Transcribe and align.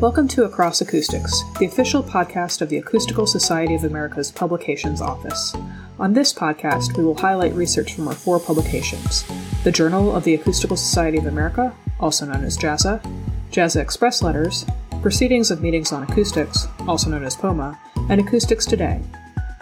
Welcome 0.00 0.28
to 0.28 0.44
Across 0.44 0.80
Acoustics, 0.80 1.42
the 1.58 1.66
official 1.66 2.02
podcast 2.02 2.62
of 2.62 2.70
the 2.70 2.78
Acoustical 2.78 3.26
Society 3.26 3.74
of 3.74 3.84
America's 3.84 4.30
Publications 4.30 5.02
Office. 5.02 5.54
On 5.98 6.14
this 6.14 6.32
podcast, 6.32 6.96
we 6.96 7.04
will 7.04 7.18
highlight 7.18 7.52
research 7.52 7.92
from 7.92 8.08
our 8.08 8.14
four 8.14 8.40
publications 8.40 9.26
the 9.62 9.70
Journal 9.70 10.16
of 10.16 10.24
the 10.24 10.34
Acoustical 10.34 10.78
Society 10.78 11.18
of 11.18 11.26
America, 11.26 11.74
also 12.00 12.24
known 12.24 12.44
as 12.44 12.56
JASA, 12.56 13.02
JASA 13.50 13.82
Express 13.82 14.22
Letters, 14.22 14.64
Proceedings 15.02 15.50
of 15.50 15.60
Meetings 15.60 15.92
on 15.92 16.04
Acoustics, 16.04 16.66
also 16.88 17.10
known 17.10 17.22
as 17.22 17.36
POMA, 17.36 17.78
and 18.08 18.22
Acoustics 18.22 18.64
Today. 18.64 19.02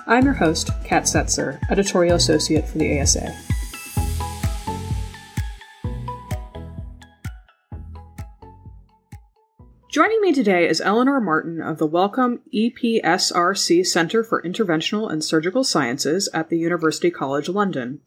I'm 0.07 0.25
your 0.25 0.35
host, 0.35 0.71
Kat 0.85 1.03
Setzer, 1.03 1.59
editorial 1.69 2.15
associate 2.15 2.69
for 2.69 2.79
the 2.79 3.01
ASA. 3.01 3.37
Joining 9.99 10.21
me 10.21 10.33
today 10.33 10.69
is 10.69 10.81
Eleanor 10.81 11.21
Martin 11.21 11.61
of 11.61 11.79
the 11.79 11.87
Wellcome 11.87 12.39
EPSRC 12.55 13.85
Center 13.85 14.23
for 14.23 14.41
Interventional 14.41 15.11
and 15.11 15.25
Surgical 15.25 15.65
Sciences 15.65 16.29
at 16.33 16.51
the 16.51 16.57
University 16.57 17.11
College 17.11 17.49
London. 17.49 18.01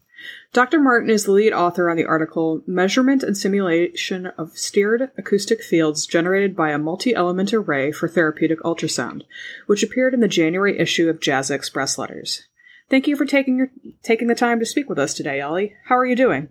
Dr. 0.54 0.80
Martin 0.80 1.10
is 1.10 1.24
the 1.24 1.32
lead 1.32 1.52
author 1.52 1.90
on 1.90 1.98
the 1.98 2.06
article 2.06 2.62
Measurement 2.66 3.22
and 3.22 3.36
Simulation 3.36 4.28
of 4.38 4.56
Steered 4.56 5.10
Acoustic 5.18 5.62
Fields 5.62 6.06
Generated 6.06 6.56
by 6.56 6.70
a 6.70 6.78
Multi 6.78 7.14
Element 7.14 7.52
Array 7.52 7.92
for 7.92 8.08
Therapeutic 8.08 8.60
Ultrasound, 8.60 9.24
which 9.66 9.82
appeared 9.82 10.14
in 10.14 10.20
the 10.20 10.28
January 10.28 10.78
issue 10.78 11.10
of 11.10 11.20
JASA 11.20 11.54
Express 11.54 11.98
Letters. 11.98 12.48
Thank 12.88 13.06
you 13.06 13.16
for 13.16 13.26
taking 13.26 13.58
your 13.58 13.70
taking 14.02 14.28
the 14.28 14.34
time 14.34 14.60
to 14.60 14.64
speak 14.64 14.88
with 14.88 14.98
us 14.98 15.12
today, 15.12 15.40
Ellie. 15.40 15.74
How 15.84 15.98
are 15.98 16.06
you 16.06 16.16
doing? 16.16 16.48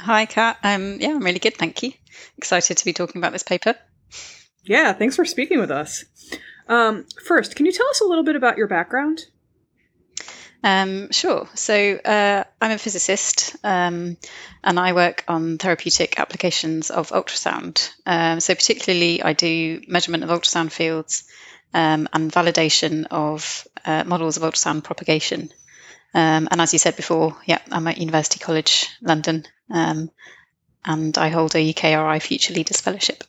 Hi, 0.00 0.26
Kat. 0.26 0.58
Um, 0.64 1.00
yeah, 1.00 1.10
I'm 1.10 1.22
really 1.22 1.38
good, 1.38 1.54
thank 1.54 1.84
you. 1.84 1.92
Excited 2.36 2.78
to 2.78 2.84
be 2.84 2.92
talking 2.92 3.20
about 3.20 3.32
this 3.32 3.44
paper. 3.44 3.76
Yeah, 4.66 4.92
thanks 4.92 5.16
for 5.16 5.24
speaking 5.24 5.60
with 5.60 5.70
us. 5.70 6.04
Um, 6.68 7.06
first, 7.24 7.54
can 7.54 7.66
you 7.66 7.72
tell 7.72 7.88
us 7.88 8.00
a 8.00 8.04
little 8.04 8.24
bit 8.24 8.36
about 8.36 8.58
your 8.58 8.66
background? 8.66 9.20
Um, 10.64 11.12
sure. 11.12 11.48
So 11.54 11.94
uh, 11.94 12.42
I'm 12.60 12.72
a 12.72 12.78
physicist, 12.78 13.54
um, 13.62 14.16
and 14.64 14.80
I 14.80 14.92
work 14.92 15.24
on 15.28 15.58
therapeutic 15.58 16.18
applications 16.18 16.90
of 16.90 17.10
ultrasound. 17.10 17.88
Um, 18.04 18.40
so 18.40 18.54
particularly, 18.54 19.22
I 19.22 19.32
do 19.32 19.82
measurement 19.86 20.24
of 20.24 20.30
ultrasound 20.30 20.72
fields 20.72 21.24
um, 21.72 22.08
and 22.12 22.32
validation 22.32 23.06
of 23.10 23.68
uh, 23.84 24.02
models 24.04 24.36
of 24.36 24.42
ultrasound 24.42 24.82
propagation. 24.82 25.52
Um, 26.14 26.48
and 26.50 26.60
as 26.60 26.72
you 26.72 26.80
said 26.80 26.96
before, 26.96 27.36
yeah, 27.44 27.60
I'm 27.70 27.86
at 27.86 27.98
University 27.98 28.40
College 28.40 28.88
London, 29.00 29.44
um, 29.70 30.10
and 30.84 31.16
I 31.16 31.28
hold 31.28 31.54
a 31.54 31.72
UKRI 31.72 32.20
Future 32.20 32.54
Leaders 32.54 32.80
Fellowship. 32.80 33.22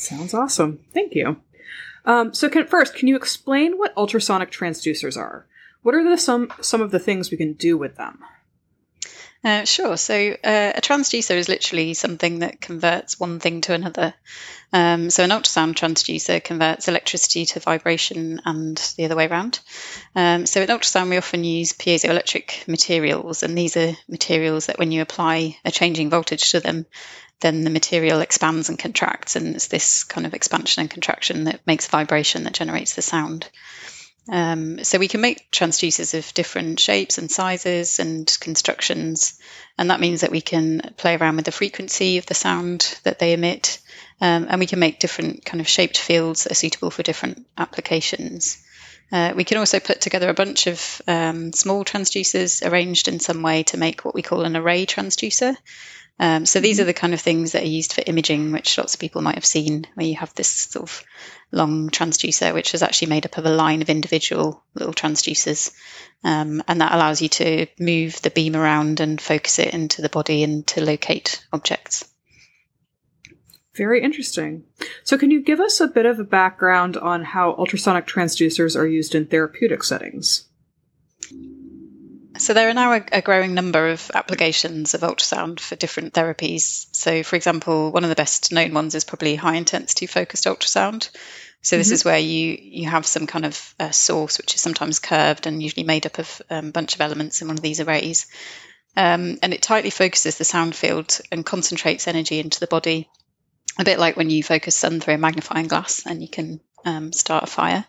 Sounds 0.00 0.32
awesome. 0.32 0.80
Thank 0.94 1.14
you. 1.14 1.40
Um, 2.06 2.32
so, 2.32 2.48
can, 2.48 2.66
first, 2.66 2.94
can 2.94 3.06
you 3.06 3.16
explain 3.16 3.76
what 3.76 3.92
ultrasonic 3.96 4.50
transducers 4.50 5.16
are? 5.16 5.46
What 5.82 5.94
are 5.94 6.08
the 6.08 6.16
some 6.16 6.52
some 6.60 6.80
of 6.80 6.90
the 6.90 6.98
things 6.98 7.30
we 7.30 7.36
can 7.36 7.52
do 7.52 7.76
with 7.76 7.96
them? 7.96 8.18
Uh, 9.42 9.64
sure. 9.64 9.96
So 9.96 10.14
uh, 10.14 10.72
a 10.76 10.80
transducer 10.82 11.34
is 11.34 11.48
literally 11.48 11.94
something 11.94 12.40
that 12.40 12.60
converts 12.60 13.18
one 13.18 13.40
thing 13.40 13.62
to 13.62 13.72
another. 13.72 14.12
Um, 14.70 15.08
so 15.08 15.24
an 15.24 15.30
ultrasound 15.30 15.76
transducer 15.76 16.44
converts 16.44 16.88
electricity 16.88 17.46
to 17.46 17.60
vibration 17.60 18.42
and 18.44 18.76
the 18.96 19.06
other 19.06 19.16
way 19.16 19.26
around. 19.26 19.60
Um, 20.14 20.44
so 20.44 20.60
in 20.60 20.68
ultrasound, 20.68 21.08
we 21.08 21.16
often 21.16 21.44
use 21.44 21.72
piezoelectric 21.72 22.68
materials, 22.68 23.42
and 23.42 23.56
these 23.56 23.78
are 23.78 23.96
materials 24.08 24.66
that 24.66 24.78
when 24.78 24.92
you 24.92 25.00
apply 25.00 25.56
a 25.64 25.70
changing 25.70 26.10
voltage 26.10 26.50
to 26.50 26.60
them, 26.60 26.84
then 27.40 27.64
the 27.64 27.70
material 27.70 28.20
expands 28.20 28.68
and 28.68 28.78
contracts, 28.78 29.36
and 29.36 29.54
it's 29.54 29.68
this 29.68 30.04
kind 30.04 30.26
of 30.26 30.34
expansion 30.34 30.82
and 30.82 30.90
contraction 30.90 31.44
that 31.44 31.66
makes 31.66 31.88
vibration 31.88 32.44
that 32.44 32.54
generates 32.54 32.94
the 32.94 33.02
sound. 33.02 33.48
Um, 34.28 34.84
so 34.84 34.98
we 34.98 35.08
can 35.08 35.20
make 35.20 35.50
transducers 35.50 36.16
of 36.16 36.32
different 36.34 36.78
shapes 36.78 37.18
and 37.18 37.30
sizes 37.30 37.98
and 37.98 38.30
constructions, 38.40 39.40
and 39.78 39.90
that 39.90 40.00
means 40.00 40.20
that 40.20 40.30
we 40.30 40.40
can 40.40 40.94
play 40.96 41.16
around 41.16 41.36
with 41.36 41.46
the 41.46 41.52
frequency 41.52 42.18
of 42.18 42.26
the 42.26 42.34
sound 42.34 42.98
that 43.02 43.18
they 43.18 43.32
emit, 43.32 43.78
um, 44.20 44.46
and 44.48 44.60
we 44.60 44.66
can 44.66 44.78
make 44.78 45.00
different 45.00 45.44
kind 45.44 45.60
of 45.60 45.68
shaped 45.68 45.98
fields 45.98 46.44
that 46.44 46.52
are 46.52 46.56
suitable 46.56 46.90
for 46.90 47.02
different 47.02 47.46
applications. 47.56 48.62
Uh, 49.12 49.32
we 49.34 49.44
can 49.44 49.58
also 49.58 49.80
put 49.80 50.00
together 50.00 50.28
a 50.28 50.34
bunch 50.34 50.66
of 50.68 51.02
um, 51.08 51.52
small 51.52 51.84
transducers 51.84 52.64
arranged 52.64 53.08
in 53.08 53.18
some 53.18 53.42
way 53.42 53.64
to 53.64 53.76
make 53.76 54.04
what 54.04 54.14
we 54.14 54.22
call 54.22 54.44
an 54.44 54.56
array 54.56 54.86
transducer. 54.86 55.56
Um, 56.20 56.44
so 56.44 56.60
these 56.60 56.76
mm-hmm. 56.76 56.82
are 56.82 56.86
the 56.86 56.92
kind 56.92 57.14
of 57.14 57.20
things 57.20 57.52
that 57.52 57.62
are 57.62 57.66
used 57.66 57.94
for 57.94 58.04
imaging, 58.06 58.52
which 58.52 58.76
lots 58.76 58.92
of 58.92 59.00
people 59.00 59.22
might 59.22 59.36
have 59.36 59.46
seen, 59.46 59.86
where 59.94 60.06
you 60.06 60.16
have 60.16 60.34
this 60.34 60.48
sort 60.48 60.82
of 60.82 61.02
long 61.50 61.88
transducer, 61.88 62.52
which 62.52 62.74
is 62.74 62.82
actually 62.82 63.08
made 63.08 63.24
up 63.24 63.38
of 63.38 63.46
a 63.46 63.50
line 63.50 63.80
of 63.80 63.88
individual 63.88 64.62
little 64.74 64.92
transducers. 64.92 65.72
Um, 66.22 66.62
and 66.68 66.82
that 66.82 66.92
allows 66.92 67.22
you 67.22 67.30
to 67.30 67.66
move 67.78 68.20
the 68.20 68.30
beam 68.30 68.54
around 68.54 69.00
and 69.00 69.18
focus 69.18 69.58
it 69.58 69.72
into 69.72 70.02
the 70.02 70.10
body 70.10 70.44
and 70.44 70.66
to 70.68 70.84
locate 70.84 71.42
objects. 71.54 72.06
Very 73.74 74.02
interesting. 74.02 74.64
So, 75.04 75.16
can 75.16 75.30
you 75.30 75.42
give 75.42 75.58
us 75.58 75.80
a 75.80 75.88
bit 75.88 76.04
of 76.04 76.18
a 76.18 76.24
background 76.24 76.98
on 76.98 77.24
how 77.24 77.54
ultrasonic 77.54 78.06
transducers 78.06 78.76
are 78.76 78.86
used 78.86 79.14
in 79.14 79.24
therapeutic 79.24 79.82
settings? 79.84 80.49
So 82.40 82.54
there 82.54 82.70
are 82.70 82.74
now 82.74 82.94
a, 82.94 83.04
a, 83.12 83.20
growing 83.20 83.52
number 83.52 83.88
of 83.88 84.10
applications 84.14 84.94
of 84.94 85.02
ultrasound 85.02 85.60
for 85.60 85.76
different 85.76 86.14
therapies. 86.14 86.86
So, 86.92 87.22
for 87.22 87.36
example, 87.36 87.92
one 87.92 88.02
of 88.02 88.08
the 88.08 88.16
best 88.16 88.50
known 88.50 88.72
ones 88.72 88.94
is 88.94 89.04
probably 89.04 89.34
high 89.36 89.56
intensity 89.56 90.06
focused 90.06 90.46
ultrasound. 90.46 91.10
So 91.60 91.76
this 91.76 91.88
mm-hmm. 91.88 91.94
is 91.94 92.04
where 92.06 92.18
you 92.18 92.56
you 92.58 92.88
have 92.88 93.04
some 93.04 93.26
kind 93.26 93.44
of 93.44 93.74
uh, 93.78 93.90
source 93.90 94.38
which 94.38 94.54
is 94.54 94.62
sometimes 94.62 94.98
curved 94.98 95.46
and 95.46 95.62
usually 95.62 95.84
made 95.84 96.06
up 96.06 96.18
of 96.18 96.40
um, 96.48 96.68
a 96.68 96.72
bunch 96.72 96.94
of 96.94 97.02
elements 97.02 97.42
in 97.42 97.48
one 97.48 97.58
of 97.58 97.62
these 97.62 97.80
arrays, 97.80 98.26
um, 98.96 99.38
and 99.42 99.52
it 99.52 99.60
tightly 99.60 99.90
focuses 99.90 100.38
the 100.38 100.44
sound 100.44 100.74
field 100.74 101.20
and 101.30 101.44
concentrates 101.44 102.08
energy 102.08 102.40
into 102.40 102.60
the 102.60 102.66
body, 102.66 103.10
a 103.78 103.84
bit 103.84 103.98
like 103.98 104.16
when 104.16 104.30
you 104.30 104.42
focus 104.42 104.74
sun 104.74 105.00
through 105.00 105.14
a 105.14 105.18
magnifying 105.18 105.68
glass 105.68 106.06
and 106.06 106.22
you 106.22 106.28
can 106.28 106.60
um, 106.86 107.12
start 107.12 107.44
a 107.44 107.46
fire. 107.46 107.84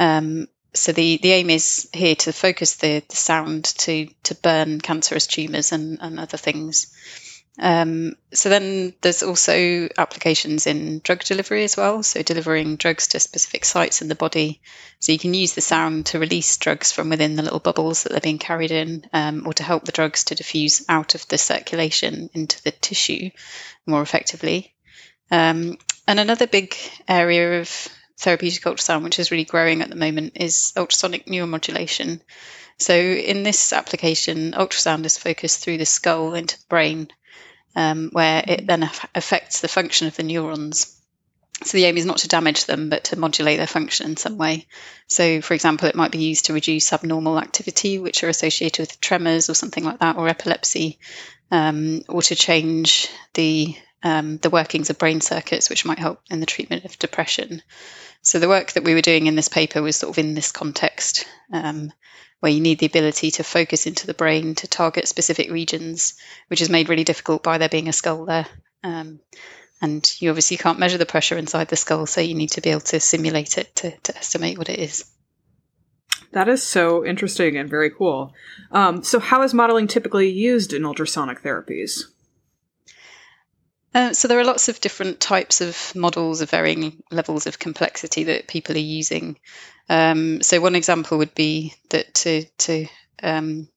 Um, 0.00 0.48
so 0.74 0.92
the, 0.92 1.18
the 1.22 1.32
aim 1.32 1.50
is 1.50 1.88
here 1.92 2.14
to 2.16 2.32
focus 2.32 2.76
the, 2.76 3.02
the 3.08 3.16
sound 3.16 3.64
to 3.64 4.08
to 4.24 4.34
burn 4.36 4.80
cancerous 4.80 5.26
tumours 5.26 5.72
and, 5.72 5.98
and 6.00 6.20
other 6.20 6.36
things. 6.36 6.94
Um, 7.60 8.14
so 8.32 8.48
then 8.48 8.94
there's 9.00 9.24
also 9.24 9.88
applications 9.98 10.68
in 10.68 11.00
drug 11.00 11.24
delivery 11.24 11.64
as 11.64 11.76
well. 11.76 12.02
So 12.04 12.22
delivering 12.22 12.76
drugs 12.76 13.08
to 13.08 13.20
specific 13.20 13.64
sites 13.64 14.00
in 14.00 14.08
the 14.08 14.14
body. 14.14 14.60
So 15.00 15.10
you 15.10 15.18
can 15.18 15.34
use 15.34 15.54
the 15.54 15.60
sound 15.60 16.06
to 16.06 16.20
release 16.20 16.56
drugs 16.56 16.92
from 16.92 17.10
within 17.10 17.34
the 17.34 17.42
little 17.42 17.58
bubbles 17.58 18.04
that 18.04 18.12
they're 18.12 18.20
being 18.20 18.38
carried 18.38 18.70
in, 18.70 19.06
um, 19.12 19.44
or 19.46 19.54
to 19.54 19.64
help 19.64 19.84
the 19.84 19.92
drugs 19.92 20.24
to 20.24 20.36
diffuse 20.36 20.84
out 20.88 21.16
of 21.16 21.26
the 21.26 21.38
circulation 21.38 22.30
into 22.32 22.62
the 22.62 22.70
tissue 22.70 23.30
more 23.86 24.02
effectively. 24.02 24.74
Um, 25.30 25.78
and 26.06 26.20
another 26.20 26.46
big 26.46 26.76
area 27.08 27.60
of 27.60 27.88
therapeutic 28.18 28.62
ultrasound, 28.64 29.04
which 29.04 29.18
is 29.18 29.30
really 29.30 29.44
growing 29.44 29.80
at 29.80 29.88
the 29.88 29.96
moment, 29.96 30.32
is 30.36 30.72
ultrasonic 30.76 31.26
neuromodulation. 31.26 32.20
So, 32.78 32.94
in 32.94 33.42
this 33.42 33.72
application, 33.72 34.52
ultrasound 34.52 35.04
is 35.04 35.18
focused 35.18 35.60
through 35.60 35.78
the 35.78 35.86
skull 35.86 36.34
into 36.34 36.58
the 36.58 36.66
brain, 36.68 37.08
um, 37.74 38.10
where 38.12 38.42
it 38.46 38.66
then 38.66 38.88
affects 39.14 39.60
the 39.60 39.68
function 39.68 40.06
of 40.06 40.16
the 40.16 40.22
neurons. 40.22 40.94
So, 41.64 41.76
the 41.76 41.84
aim 41.86 41.96
is 41.96 42.06
not 42.06 42.18
to 42.18 42.28
damage 42.28 42.66
them, 42.66 42.88
but 42.88 43.04
to 43.04 43.18
modulate 43.18 43.58
their 43.58 43.66
function 43.66 44.06
in 44.06 44.16
some 44.16 44.36
way. 44.36 44.66
So, 45.06 45.40
for 45.40 45.54
example, 45.54 45.88
it 45.88 45.96
might 45.96 46.12
be 46.12 46.18
used 46.18 46.46
to 46.46 46.52
reduce 46.52 46.92
abnormal 46.92 47.38
activity, 47.38 47.98
which 47.98 48.22
are 48.22 48.28
associated 48.28 48.82
with 48.82 49.00
tremors 49.00 49.50
or 49.50 49.54
something 49.54 49.84
like 49.84 49.98
that, 50.00 50.16
or 50.16 50.28
epilepsy, 50.28 50.98
um, 51.50 52.02
or 52.08 52.22
to 52.22 52.34
change 52.36 53.08
the 53.34 53.76
um, 54.02 54.38
the 54.38 54.50
workings 54.50 54.90
of 54.90 54.98
brain 54.98 55.20
circuits, 55.20 55.68
which 55.68 55.84
might 55.84 55.98
help 55.98 56.20
in 56.30 56.40
the 56.40 56.46
treatment 56.46 56.84
of 56.84 56.98
depression. 56.98 57.62
So 58.22 58.38
the 58.38 58.48
work 58.48 58.72
that 58.72 58.84
we 58.84 58.94
were 58.94 59.00
doing 59.00 59.26
in 59.26 59.34
this 59.34 59.48
paper 59.48 59.82
was 59.82 59.96
sort 59.96 60.10
of 60.10 60.18
in 60.18 60.34
this 60.34 60.52
context, 60.52 61.26
um, 61.52 61.92
where 62.40 62.52
you 62.52 62.60
need 62.60 62.78
the 62.78 62.86
ability 62.86 63.32
to 63.32 63.44
focus 63.44 63.86
into 63.86 64.06
the 64.06 64.14
brain 64.14 64.54
to 64.56 64.68
target 64.68 65.08
specific 65.08 65.50
regions, 65.50 66.14
which 66.48 66.60
is 66.60 66.70
made 66.70 66.88
really 66.88 67.04
difficult 67.04 67.42
by 67.42 67.58
there 67.58 67.68
being 67.68 67.88
a 67.88 67.92
skull 67.92 68.24
there. 68.24 68.46
Um, 68.84 69.20
and 69.80 70.10
you 70.20 70.30
obviously 70.30 70.56
can't 70.56 70.78
measure 70.78 70.98
the 70.98 71.06
pressure 71.06 71.36
inside 71.36 71.68
the 71.68 71.76
skull, 71.76 72.06
so 72.06 72.20
you 72.20 72.34
need 72.34 72.50
to 72.52 72.60
be 72.60 72.70
able 72.70 72.80
to 72.80 73.00
simulate 73.00 73.58
it 73.58 73.74
to, 73.76 73.96
to 73.98 74.16
estimate 74.16 74.58
what 74.58 74.68
it 74.68 74.78
is. 74.78 75.04
That 76.32 76.48
is 76.48 76.62
so 76.62 77.06
interesting 77.06 77.56
and 77.56 77.70
very 77.70 77.90
cool. 77.90 78.34
Um, 78.70 79.02
so, 79.02 79.18
how 79.18 79.42
is 79.42 79.54
modeling 79.54 79.86
typically 79.86 80.28
used 80.28 80.72
in 80.72 80.84
ultrasonic 80.84 81.42
therapies? 81.42 82.02
Uh, 83.94 84.12
so 84.12 84.28
there 84.28 84.38
are 84.38 84.44
lots 84.44 84.68
of 84.68 84.80
different 84.80 85.18
types 85.18 85.60
of 85.60 85.94
models 85.94 86.40
of 86.40 86.50
varying 86.50 87.02
levels 87.10 87.46
of 87.46 87.58
complexity 87.58 88.24
that 88.24 88.46
people 88.46 88.76
are 88.76 88.78
using. 88.78 89.38
Um, 89.88 90.42
so 90.42 90.60
one 90.60 90.74
example 90.74 91.18
would 91.18 91.34
be 91.34 91.74
that 91.90 92.14
to 92.14 92.44
to 92.58 92.86
um, 93.22 93.68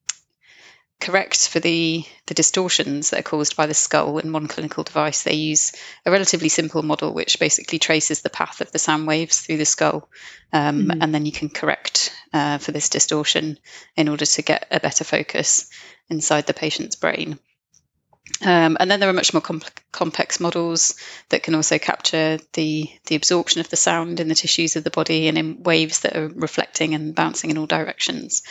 correct 1.01 1.49
for 1.49 1.59
the, 1.59 2.05
the 2.27 2.33
distortions 2.33 3.09
that 3.09 3.19
are 3.19 3.23
caused 3.23 3.57
by 3.57 3.65
the 3.65 3.73
skull 3.73 4.19
in 4.19 4.31
one 4.31 4.47
clinical 4.47 4.83
device, 4.83 5.23
they 5.23 5.33
use 5.33 5.73
a 6.05 6.11
relatively 6.11 6.47
simple 6.47 6.83
model 6.83 7.13
which 7.13 7.39
basically 7.39 7.79
traces 7.79 8.21
the 8.21 8.29
path 8.29 8.61
of 8.61 8.71
the 8.71 8.79
sound 8.79 9.07
waves 9.07 9.39
through 9.39 9.57
the 9.57 9.65
skull. 9.65 10.07
Um, 10.53 10.83
mm-hmm. 10.83 11.01
And 11.01 11.13
then 11.13 11.25
you 11.25 11.31
can 11.31 11.49
correct 11.49 12.13
uh, 12.31 12.59
for 12.59 12.71
this 12.71 12.89
distortion 12.89 13.57
in 13.97 14.07
order 14.07 14.25
to 14.25 14.41
get 14.43 14.67
a 14.71 14.79
better 14.79 15.03
focus 15.03 15.69
inside 16.07 16.45
the 16.45 16.53
patient's 16.53 16.95
brain. 16.95 17.39
Um, 18.43 18.77
and 18.79 18.89
then 18.89 18.99
there 18.99 19.09
are 19.09 19.13
much 19.13 19.33
more 19.33 19.43
complex 19.91 20.39
models 20.39 20.95
that 21.29 21.43
can 21.43 21.53
also 21.53 21.77
capture 21.77 22.39
the, 22.53 22.89
the 23.05 23.15
absorption 23.15 23.61
of 23.61 23.69
the 23.69 23.75
sound 23.75 24.19
in 24.19 24.27
the 24.27 24.35
tissues 24.35 24.75
of 24.75 24.83
the 24.83 24.89
body 24.89 25.27
and 25.27 25.37
in 25.37 25.63
waves 25.63 25.99
that 26.01 26.15
are 26.15 26.27
reflecting 26.27 26.95
and 26.95 27.13
bouncing 27.13 27.51
in 27.51 27.57
all 27.57 27.67
directions. 27.67 28.41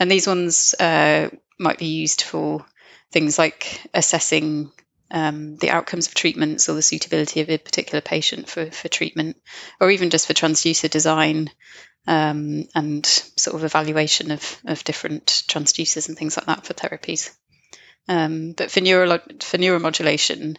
And 0.00 0.10
these 0.10 0.26
ones 0.26 0.74
uh, 0.80 1.30
might 1.58 1.78
be 1.78 1.86
used 1.86 2.22
for 2.22 2.66
things 3.12 3.38
like 3.38 3.88
assessing 3.94 4.72
um, 5.12 5.56
the 5.56 5.70
outcomes 5.70 6.08
of 6.08 6.14
treatments 6.14 6.68
or 6.68 6.74
the 6.74 6.82
suitability 6.82 7.40
of 7.40 7.48
a 7.48 7.58
particular 7.58 8.00
patient 8.00 8.48
for, 8.48 8.70
for 8.70 8.88
treatment, 8.88 9.36
or 9.80 9.90
even 9.90 10.10
just 10.10 10.26
for 10.26 10.34
transducer 10.34 10.90
design 10.90 11.50
um, 12.08 12.66
and 12.74 13.06
sort 13.06 13.54
of 13.54 13.64
evaluation 13.64 14.32
of, 14.32 14.60
of 14.64 14.82
different 14.84 15.26
transducers 15.48 16.08
and 16.08 16.18
things 16.18 16.36
like 16.36 16.46
that 16.46 16.66
for 16.66 16.74
therapies. 16.74 17.30
Um, 18.08 18.52
but 18.52 18.70
for, 18.70 18.80
neuro- 18.80 19.18
for 19.40 19.58
neuromodulation, 19.58 20.56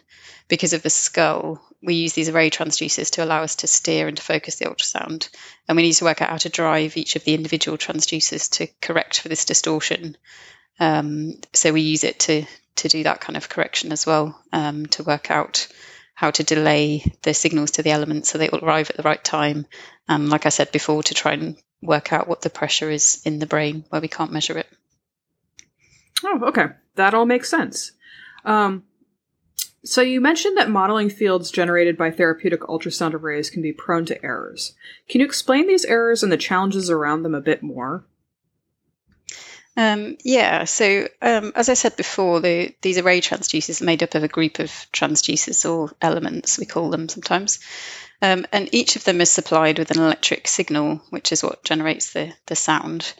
because 0.48 0.72
of 0.72 0.82
the 0.82 0.90
skull, 0.90 1.62
we 1.82 1.94
use 1.94 2.12
these 2.12 2.28
array 2.28 2.50
transducers 2.50 3.12
to 3.12 3.24
allow 3.24 3.42
us 3.42 3.56
to 3.56 3.66
steer 3.66 4.08
and 4.08 4.16
to 4.16 4.22
focus 4.22 4.56
the 4.56 4.66
ultrasound. 4.66 5.28
And 5.66 5.76
we 5.76 5.82
need 5.82 5.94
to 5.94 6.04
work 6.04 6.20
out 6.20 6.30
how 6.30 6.36
to 6.38 6.48
drive 6.48 6.96
each 6.96 7.16
of 7.16 7.24
the 7.24 7.34
individual 7.34 7.78
transducers 7.78 8.50
to 8.52 8.66
correct 8.82 9.20
for 9.20 9.28
this 9.28 9.44
distortion. 9.44 10.16
Um, 10.80 11.40
so 11.52 11.72
we 11.72 11.82
use 11.82 12.04
it 12.04 12.20
to 12.20 12.44
to 12.76 12.88
do 12.88 13.02
that 13.02 13.20
kind 13.20 13.36
of 13.36 13.48
correction 13.48 13.90
as 13.90 14.06
well, 14.06 14.40
um, 14.52 14.86
to 14.86 15.02
work 15.02 15.32
out 15.32 15.66
how 16.14 16.30
to 16.30 16.44
delay 16.44 17.02
the 17.22 17.34
signals 17.34 17.72
to 17.72 17.82
the 17.82 17.90
elements 17.90 18.30
so 18.30 18.38
they 18.38 18.48
will 18.48 18.64
arrive 18.64 18.88
at 18.90 18.96
the 18.96 19.02
right 19.02 19.22
time. 19.22 19.66
And 20.08 20.30
like 20.30 20.46
I 20.46 20.50
said 20.50 20.72
before, 20.72 21.02
to 21.02 21.14
try 21.14 21.32
and 21.32 21.56
work 21.82 22.12
out 22.12 22.28
what 22.28 22.40
the 22.40 22.50
pressure 22.50 22.88
is 22.88 23.20
in 23.24 23.38
the 23.38 23.46
brain 23.46 23.84
where 23.88 24.00
we 24.00 24.08
can't 24.08 24.32
measure 24.32 24.58
it. 24.58 24.66
Oh, 26.24 26.40
okay. 26.46 26.66
That 26.98 27.14
all 27.14 27.26
makes 27.26 27.48
sense. 27.48 27.92
Um, 28.44 28.82
so 29.84 30.02
you 30.02 30.20
mentioned 30.20 30.56
that 30.56 30.68
modeling 30.68 31.08
fields 31.08 31.52
generated 31.52 31.96
by 31.96 32.10
therapeutic 32.10 32.60
ultrasound 32.62 33.14
arrays 33.14 33.50
can 33.50 33.62
be 33.62 33.72
prone 33.72 34.04
to 34.06 34.22
errors. 34.24 34.74
Can 35.08 35.20
you 35.20 35.26
explain 35.26 35.68
these 35.68 35.84
errors 35.84 36.24
and 36.24 36.32
the 36.32 36.36
challenges 36.36 36.90
around 36.90 37.22
them 37.22 37.36
a 37.36 37.40
bit 37.40 37.62
more? 37.62 38.04
Um, 39.76 40.16
yeah, 40.24 40.64
so 40.64 41.06
um, 41.22 41.52
as 41.54 41.68
I 41.68 41.74
said 41.74 41.96
before, 41.96 42.40
the, 42.40 42.74
these 42.82 42.98
array 42.98 43.20
transducers 43.20 43.80
are 43.80 43.84
made 43.84 44.02
up 44.02 44.16
of 44.16 44.24
a 44.24 44.28
group 44.28 44.58
of 44.58 44.70
transducers 44.92 45.64
or 45.70 45.94
elements, 46.02 46.58
we 46.58 46.66
call 46.66 46.90
them 46.90 47.08
sometimes. 47.08 47.60
Um, 48.20 48.44
and 48.52 48.68
each 48.74 48.96
of 48.96 49.04
them 49.04 49.20
is 49.20 49.30
supplied 49.30 49.78
with 49.78 49.92
an 49.92 50.00
electric 50.00 50.48
signal, 50.48 51.00
which 51.10 51.30
is 51.30 51.44
what 51.44 51.62
generates 51.62 52.12
the, 52.12 52.34
the 52.46 52.56
sound. 52.56 53.14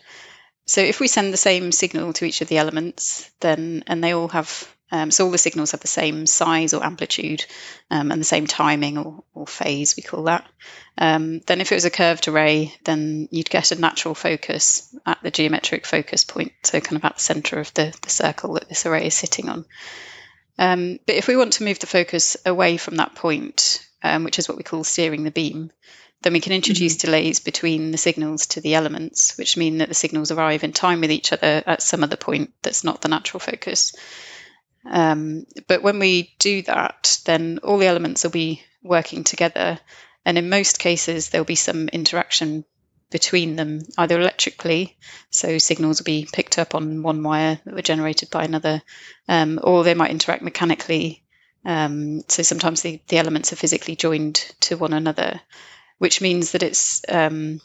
So 0.69 0.83
if 0.83 1.01
we 1.01 1.09
send 1.09 1.33
the 1.33 1.39
same 1.39 1.73
signal 1.73 2.13
to 2.13 2.27
each 2.27 2.43
of 2.43 2.49
the 2.49 2.59
elements, 2.59 3.29
then 3.41 3.85
and 3.87 4.05
they 4.05 4.13
all 4.13 4.29
have 4.29 4.69
um, 4.91 5.11
so 5.11 5.25
all 5.25 5.31
the 5.31 5.39
signals 5.39 5.73
have 5.73 5.81
the 5.81 5.87
same 5.87 6.27
size 6.27 6.73
or 6.73 6.85
amplitude 6.85 7.45
um, 7.91 8.11
and 8.11 8.21
the 8.21 8.25
same 8.25 8.47
timing 8.47 8.97
or, 8.97 9.23
or, 9.35 9.47
phase, 9.47 9.97
we 9.97 10.03
call 10.03 10.25
that. 10.25 10.49
Um, 10.97 11.41
then 11.41 11.61
if 11.61 11.71
it 11.71 11.75
was 11.75 11.85
a 11.85 11.91
curved 11.91 12.27
array, 12.27 12.75
then 12.85 13.29
you'd 13.31 13.51
get 13.51 13.71
a 13.71 13.79
natural 13.79 14.15
focus 14.15 14.95
at 15.05 15.19
the 15.23 15.31
geometric 15.31 15.85
focus 15.85 16.25
point, 16.25 16.53
so 16.63 16.81
kind 16.81 16.97
of 16.97 17.05
at 17.05 17.17
the 17.17 17.23
center 17.23 17.61
of 17.61 17.73
the, 17.75 17.95
the 18.01 18.09
circle 18.09 18.55
that 18.55 18.69
this 18.69 18.87
array 18.87 19.07
is 19.07 19.15
sitting 19.15 19.51
on. 19.51 19.67
Um, 20.59 20.99
but 21.07 21.17
if 21.17 21.29
we 21.29 21.37
want 21.37 21.55
to 21.55 21.65
move 21.65 21.79
the 21.79 21.87
focus 21.87 22.39
away 22.47 22.79
from 22.79 22.97
that 22.97 23.15
point, 23.15 23.87
um, 24.03 24.25
which 24.25 24.39
is 24.39 24.49
what 24.49 24.57
we 24.57 24.65
call 24.65 24.85
steering 24.85 25.23
the 25.23 25.31
beam, 25.31 25.71
then 26.23 26.33
we 26.33 26.41
can 26.41 26.53
introduce 26.53 26.97
mm-hmm. 26.97 27.07
delays 27.07 27.41
between 27.41 27.91
the 27.91 27.99
signals 27.99 28.49
to 28.49 28.61
the 28.61 28.75
elements, 28.75 29.39
which 29.39 29.57
mean 29.57 29.79
that 29.79 29.89
the 29.89 29.95
signals 29.95 30.31
arrive 30.31 30.65
in 30.65 30.73
time 30.73 31.01
with 31.01 31.13
each 31.13 31.33
other 31.33 31.63
at 31.67 31.83
some 31.83 32.03
other 32.03 32.17
point 32.17 32.53
that's 32.63 32.85
not 32.85 33.01
the 33.01 33.09
natural 33.09 33.41
focus. 33.41 33.95
Um, 34.85 35.47
but 35.67 35.83
when 35.83 35.99
we 35.99 36.35
do 36.39 36.63
that, 36.63 37.21
then 37.25 37.59
all 37.63 37.79
the 37.79 37.87
elements 37.87 38.25
will 38.25 38.31
be 38.31 38.63
working 38.83 39.25
together. 39.25 39.79
And 40.25 40.39
in 40.39 40.49
most 40.49 40.79
cases, 40.79 41.29
there'll 41.29 41.45
be 41.45 41.55
some 41.55 41.89
interaction 41.89 42.65
between 43.11 43.57
them, 43.57 43.81
either 43.97 44.21
electrically, 44.21 44.99
so 45.31 45.57
signals 45.57 46.01
will 46.01 46.05
be 46.05 46.29
picked 46.31 46.59
up 46.59 46.75
on 46.75 47.03
one 47.03 47.23
wire 47.23 47.59
that 47.65 47.75
were 47.75 47.81
generated 47.81 48.29
by 48.29 48.45
another, 48.45 48.83
um, 49.29 49.59
or 49.63 49.83
they 49.83 49.95
might 49.95 50.11
interact 50.11 50.43
mechanically. 50.43 51.25
Um, 51.65 52.23
so 52.29 52.43
sometimes 52.43 52.83
the, 52.83 53.01
the 53.09 53.17
elements 53.17 53.53
are 53.53 53.57
physically 53.57 53.97
joined 53.97 54.35
to 54.61 54.77
one 54.77 54.93
another 54.93 55.41
which 55.99 56.21
means 56.21 56.53
that 56.53 56.63
it's 56.63 57.03
um, 57.09 57.61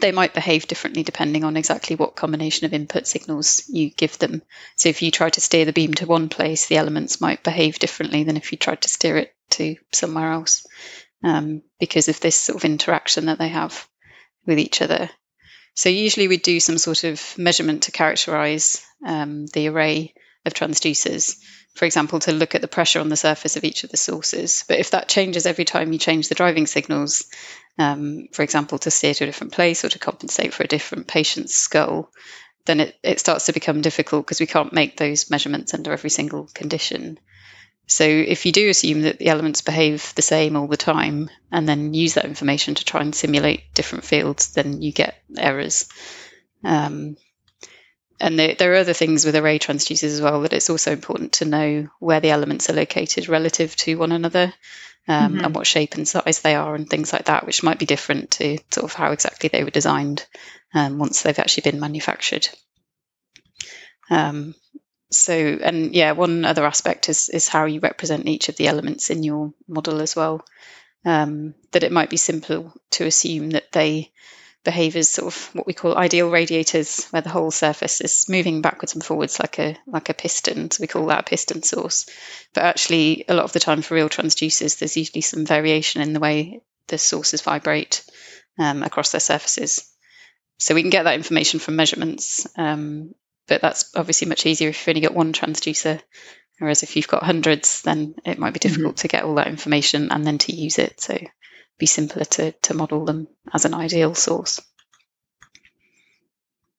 they 0.00 0.12
might 0.12 0.34
behave 0.34 0.66
differently 0.66 1.02
depending 1.02 1.44
on 1.44 1.56
exactly 1.56 1.96
what 1.96 2.16
combination 2.16 2.66
of 2.66 2.74
input 2.74 3.06
signals 3.06 3.68
you 3.68 3.90
give 3.90 4.18
them. 4.18 4.42
So 4.76 4.88
if 4.88 5.02
you 5.02 5.10
try 5.10 5.30
to 5.30 5.40
steer 5.40 5.64
the 5.64 5.72
beam 5.72 5.94
to 5.94 6.06
one 6.06 6.28
place, 6.28 6.66
the 6.66 6.76
elements 6.76 7.20
might 7.20 7.42
behave 7.42 7.78
differently 7.78 8.24
than 8.24 8.36
if 8.36 8.52
you 8.52 8.58
tried 8.58 8.82
to 8.82 8.88
steer 8.88 9.16
it 9.16 9.34
to 9.50 9.76
somewhere 9.92 10.32
else 10.32 10.66
um, 11.22 11.62
because 11.80 12.08
of 12.08 12.20
this 12.20 12.36
sort 12.36 12.56
of 12.56 12.64
interaction 12.64 13.26
that 13.26 13.38
they 13.38 13.48
have 13.48 13.88
with 14.44 14.58
each 14.58 14.82
other. 14.82 15.08
So 15.74 15.88
usually 15.88 16.28
we 16.28 16.38
do 16.38 16.60
some 16.60 16.78
sort 16.78 17.04
of 17.04 17.36
measurement 17.36 17.84
to 17.84 17.92
characterize 17.92 18.84
um, 19.04 19.46
the 19.46 19.68
array 19.68 20.14
of 20.46 20.54
transducers 20.54 21.36
for 21.76 21.84
example, 21.84 22.18
to 22.20 22.32
look 22.32 22.54
at 22.54 22.62
the 22.62 22.68
pressure 22.68 23.00
on 23.00 23.10
the 23.10 23.16
surface 23.16 23.56
of 23.56 23.64
each 23.64 23.84
of 23.84 23.90
the 23.90 23.98
sources. 23.98 24.64
But 24.66 24.78
if 24.78 24.90
that 24.92 25.08
changes 25.08 25.44
every 25.44 25.66
time 25.66 25.92
you 25.92 25.98
change 25.98 26.28
the 26.28 26.34
driving 26.34 26.66
signals, 26.66 27.26
um, 27.78 28.28
for 28.32 28.42
example, 28.42 28.78
to 28.78 28.90
steer 28.90 29.12
to 29.12 29.24
a 29.24 29.26
different 29.26 29.52
place 29.52 29.84
or 29.84 29.90
to 29.90 29.98
compensate 29.98 30.54
for 30.54 30.62
a 30.62 30.68
different 30.68 31.06
patient's 31.06 31.54
skull, 31.54 32.10
then 32.64 32.80
it, 32.80 32.96
it 33.02 33.20
starts 33.20 33.46
to 33.46 33.52
become 33.52 33.82
difficult 33.82 34.24
because 34.24 34.40
we 34.40 34.46
can't 34.46 34.72
make 34.72 34.96
those 34.96 35.30
measurements 35.30 35.74
under 35.74 35.92
every 35.92 36.08
single 36.08 36.48
condition. 36.54 37.18
So 37.86 38.04
if 38.04 38.46
you 38.46 38.52
do 38.52 38.70
assume 38.70 39.02
that 39.02 39.18
the 39.18 39.28
elements 39.28 39.60
behave 39.60 40.14
the 40.14 40.22
same 40.22 40.56
all 40.56 40.66
the 40.66 40.78
time 40.78 41.28
and 41.52 41.68
then 41.68 41.92
use 41.92 42.14
that 42.14 42.24
information 42.24 42.74
to 42.74 42.84
try 42.86 43.02
and 43.02 43.14
simulate 43.14 43.74
different 43.74 44.04
fields, 44.04 44.54
then 44.54 44.80
you 44.80 44.92
get 44.92 45.22
errors. 45.36 45.88
Um, 46.64 47.16
and 48.20 48.38
there, 48.38 48.54
there, 48.54 48.72
are 48.72 48.76
other 48.76 48.92
things 48.92 49.24
with 49.24 49.36
array 49.36 49.58
transducers 49.58 50.04
as 50.04 50.20
well 50.20 50.42
that 50.42 50.52
it's 50.52 50.70
also 50.70 50.92
important 50.92 51.32
to 51.34 51.44
know 51.44 51.88
where 51.98 52.20
the 52.20 52.30
elements 52.30 52.70
are 52.70 52.74
located 52.74 53.28
relative 53.28 53.76
to 53.76 53.98
one 53.98 54.12
another 54.12 54.52
um, 55.08 55.34
mm-hmm. 55.34 55.44
and 55.44 55.54
what 55.54 55.66
shape 55.66 55.94
and 55.94 56.08
size 56.08 56.40
they 56.40 56.54
are 56.54 56.74
and 56.74 56.88
things 56.88 57.12
like 57.12 57.26
that, 57.26 57.46
which 57.46 57.62
might 57.62 57.78
be 57.78 57.86
different 57.86 58.32
to 58.32 58.58
sort 58.70 58.84
of 58.84 58.92
how 58.92 59.12
exactly 59.12 59.48
they 59.48 59.64
were 59.64 59.70
designed 59.70 60.26
um, 60.74 60.98
once 60.98 61.22
they've 61.22 61.38
actually 61.38 61.70
been 61.70 61.80
manufactured. 61.80 62.48
Um, 64.10 64.54
so, 65.10 65.34
and 65.34 65.94
yeah, 65.94 66.12
one 66.12 66.44
other 66.44 66.64
aspect 66.64 67.08
is 67.08 67.28
is 67.28 67.48
how 67.48 67.66
you 67.66 67.80
represent 67.80 68.26
each 68.26 68.48
of 68.48 68.56
the 68.56 68.68
elements 68.68 69.10
in 69.10 69.22
your 69.22 69.52
model 69.68 70.00
as 70.00 70.16
well. 70.16 70.44
Um, 71.04 71.54
that 71.70 71.84
it 71.84 71.92
might 71.92 72.10
be 72.10 72.16
simple 72.16 72.72
to 72.92 73.06
assume 73.06 73.50
that 73.50 73.70
they 73.70 74.10
behave 74.66 74.96
as 74.96 75.08
sort 75.08 75.32
of 75.32 75.54
what 75.54 75.66
we 75.66 75.72
call 75.72 75.96
ideal 75.96 76.28
radiators, 76.28 77.06
where 77.06 77.22
the 77.22 77.30
whole 77.30 77.50
surface 77.50 78.00
is 78.02 78.28
moving 78.28 78.60
backwards 78.60 78.94
and 78.94 79.02
forwards 79.02 79.40
like 79.40 79.58
a 79.58 79.78
like 79.86 80.10
a 80.10 80.14
piston. 80.14 80.70
So 80.70 80.82
we 80.82 80.88
call 80.88 81.06
that 81.06 81.20
a 81.20 81.22
piston 81.22 81.62
source. 81.62 82.06
But 82.52 82.64
actually, 82.64 83.24
a 83.28 83.34
lot 83.34 83.44
of 83.44 83.52
the 83.52 83.60
time 83.60 83.80
for 83.80 83.94
real 83.94 84.10
transducers, 84.10 84.78
there's 84.78 84.96
usually 84.96 85.22
some 85.22 85.46
variation 85.46 86.02
in 86.02 86.12
the 86.12 86.20
way 86.20 86.60
the 86.88 86.98
sources 86.98 87.42
vibrate 87.42 88.04
um, 88.58 88.82
across 88.82 89.12
their 89.12 89.20
surfaces. 89.20 89.90
So 90.58 90.74
we 90.74 90.82
can 90.82 90.90
get 90.90 91.04
that 91.04 91.14
information 91.14 91.60
from 91.60 91.76
measurements, 91.76 92.46
um, 92.56 93.14
but 93.46 93.62
that's 93.62 93.94
obviously 93.94 94.28
much 94.28 94.46
easier 94.46 94.68
if 94.68 94.80
you've 94.80 94.96
only 94.96 95.06
got 95.06 95.14
one 95.14 95.32
transducer. 95.32 96.02
Whereas 96.58 96.82
if 96.82 96.96
you've 96.96 97.08
got 97.08 97.22
hundreds, 97.22 97.82
then 97.82 98.14
it 98.24 98.38
might 98.38 98.54
be 98.54 98.58
mm-hmm. 98.58 98.68
difficult 98.68 98.96
mm-hmm. 98.96 99.02
to 99.02 99.08
get 99.08 99.24
all 99.24 99.36
that 99.36 99.48
information 99.48 100.10
and 100.10 100.26
then 100.26 100.38
to 100.38 100.54
use 100.54 100.78
it. 100.78 101.00
So 101.00 101.18
be 101.78 101.86
simpler 101.86 102.24
to, 102.24 102.52
to 102.52 102.74
model 102.74 103.04
them 103.04 103.28
as 103.52 103.64
an 103.64 103.74
ideal 103.74 104.14
source. 104.14 104.60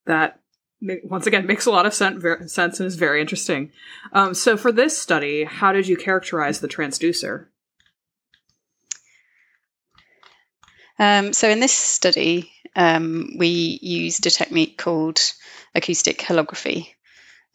That 0.05 0.39
once 0.81 1.27
again 1.27 1.45
makes 1.47 1.65
a 1.65 1.71
lot 1.71 1.85
of 1.85 1.93
sense 1.93 2.79
and 2.79 2.87
is 2.87 2.95
very 2.95 3.21
interesting. 3.21 3.71
Um, 4.13 4.33
so, 4.33 4.57
for 4.57 4.71
this 4.71 4.97
study, 4.97 5.43
how 5.43 5.71
did 5.71 5.87
you 5.87 5.97
characterize 5.97 6.59
the 6.59 6.67
transducer? 6.67 7.47
Um, 10.99 11.33
so, 11.33 11.49
in 11.49 11.59
this 11.59 11.73
study, 11.73 12.51
um, 12.75 13.35
we 13.37 13.79
used 13.81 14.25
a 14.25 14.31
technique 14.31 14.77
called 14.77 15.19
acoustic 15.75 16.19
holography. 16.19 16.89